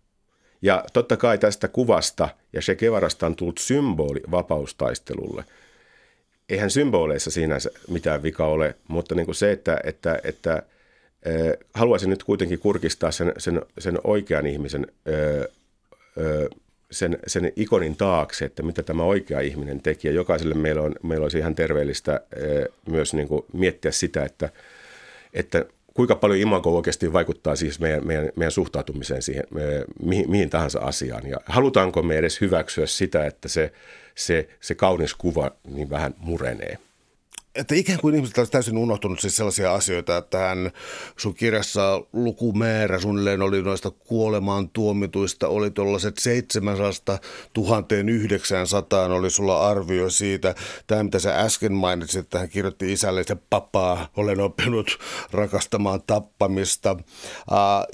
[0.64, 5.43] Ja totta kai tästä kuvasta ja Che Guevarasta on tullut symboli vapaustaistelulle.
[6.49, 7.57] Eihän symboleissa siinä
[7.88, 10.64] mitään vika ole, mutta niin kuin se, että, että, että
[11.74, 14.88] haluaisin nyt kuitenkin kurkistaa sen, sen, sen oikean ihmisen,
[16.91, 20.07] sen, sen ikonin taakse, että mitä tämä oikea ihminen teki.
[20.07, 22.22] Ja jokaiselle meillä, on, meillä olisi ihan terveellistä
[22.89, 24.49] myös niin kuin miettiä sitä, että,
[25.34, 29.62] että kuinka paljon imago oikeasti vaikuttaa siis meidän, meidän, meidän suhtautumiseen siihen, me,
[30.04, 31.30] mihin, mihin tahansa asiaan.
[31.30, 33.72] Ja halutaanko me edes hyväksyä sitä, että se,
[34.16, 36.78] se, se kaunis kuva niin vähän murenee
[37.56, 40.72] että ikään kuin ihmiset olisi täysin unohtunut siis sellaisia asioita, että hän
[41.18, 47.20] sun kirjassa lukumäärä suunnilleen oli noista kuolemaan tuomituista, oli tuollaiset 700
[47.54, 50.56] 1900 oli sulla arvio siitä.
[50.88, 54.99] Tämä, mitä sä äsken mainitsit, että hän kirjoitti isälle, että papaa, olen oppinut
[55.32, 56.97] rakastamaan tappamista.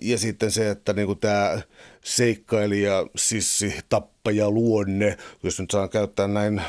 [0.02, 1.62] Ja sitten se, että niin kuin tämä
[2.10, 6.62] seikkailija, sissi, tappaja, luonne, jos nyt saan käyttää näin,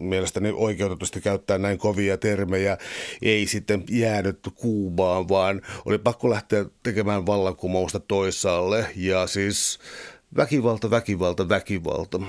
[0.00, 2.78] mielestäni oikeutetusti käyttää näin kovia termejä,
[3.22, 9.78] ei sitten jäänyt Kuubaan, vaan oli pakko lähteä tekemään vallankumousta toisaalle ja siis
[10.36, 12.20] väkivalta, väkivalta, väkivalta.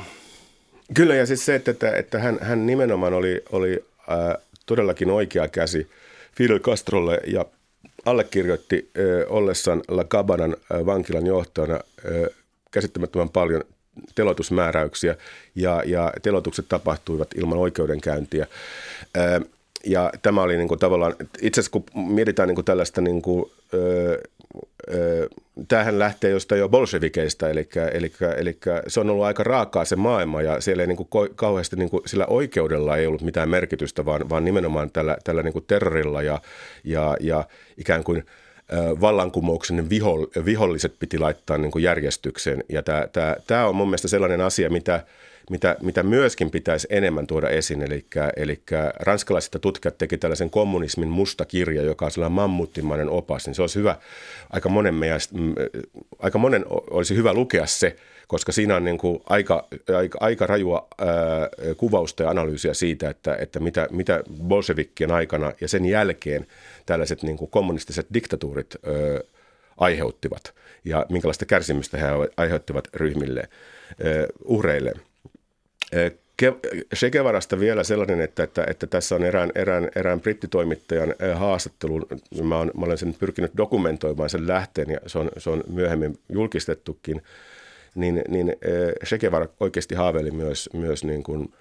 [0.94, 5.48] Kyllä ja siis se, että, että, että hän, hän nimenomaan oli, oli äh, todellakin oikea
[5.48, 5.88] käsi
[6.38, 7.46] Fidel Castrolle ja
[8.06, 9.04] allekirjoitti äh,
[9.36, 12.39] ollessaan La Cabanan äh, vankilan johtajana äh,
[12.72, 13.64] käsittämättömän paljon
[14.16, 15.16] telotusmääräyksiä
[15.56, 18.48] ja, ja telotukset tapahtuivat ilman oikeudenkäyntiä.
[19.86, 23.52] Ja tämä oli niin kuin tavallaan, itse asiassa kun mietitään niin kuin tällaista, niin kuin,
[23.74, 24.22] öö,
[24.94, 25.28] öö,
[25.68, 28.58] tämähän lähtee jostain jo bolshevikeista, eli, eli, eli
[28.88, 32.04] se on ollut aika raakaa se maailma ja siellä ei niin kuin kauheasti niin kuin,
[32.06, 36.42] sillä oikeudella ei ollut mitään merkitystä, vaan, vaan nimenomaan tällä, tällä niin kuin terrorilla ja,
[36.84, 37.44] ja, ja
[37.78, 38.26] ikään kuin–
[39.02, 39.90] vallankumouksen
[40.46, 42.64] viholliset piti laittaa niin kuin järjestykseen.
[42.70, 45.04] Ja tämä, tämä, tämä on mun mielestä sellainen asia, mitä,
[45.50, 47.82] mitä, mitä myöskin pitäisi enemmän tuoda esiin.
[47.82, 48.06] Eli,
[48.36, 48.60] eli
[49.00, 53.46] ranskalaiset tutkijat teki tällaisen kommunismin musta kirja, joka on sellainen mammuttimainen opas.
[53.46, 53.96] Niin se olisi hyvä,
[54.50, 54.96] aika monen,
[56.20, 57.96] aika monen olisi hyvä lukea se,
[58.30, 59.68] koska siinä on niin kuin aika,
[59.98, 61.08] aika, aika rajua ää,
[61.78, 66.48] kuvausta ja analyysiä siitä, että, että mitä, mitä bolshevikkien aikana ja sen jälkeen
[66.86, 68.94] tällaiset niin kuin kommunistiset diktatuurit ää,
[69.78, 70.54] aiheuttivat
[70.86, 72.06] ja minkälaista kärsimystä he
[72.38, 73.48] aiheuttivat ryhmille, ää,
[74.46, 74.94] uhreille.
[76.96, 82.08] Che Guevarasta vielä sellainen, että, että, että tässä on erään, erään, erään brittitoimittajan haastattelu.
[82.44, 86.20] Mä, on, mä olen sen pyrkinyt dokumentoimaan sen lähteen ja se on, se on myöhemmin
[86.30, 87.22] julkistettukin
[87.96, 88.56] niin, niin
[89.06, 91.54] Che Guevara oikeasti haaveili myös, myös niin kuin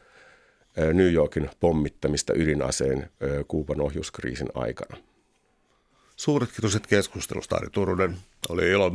[0.93, 3.11] New Yorkin pommittamista ydinaseen
[3.49, 4.97] Kuuban ohjuskriisin aikana.
[6.17, 8.17] Suuret kiitokset keskustelusta, Ari Turunen.
[8.49, 8.93] Oli ilo.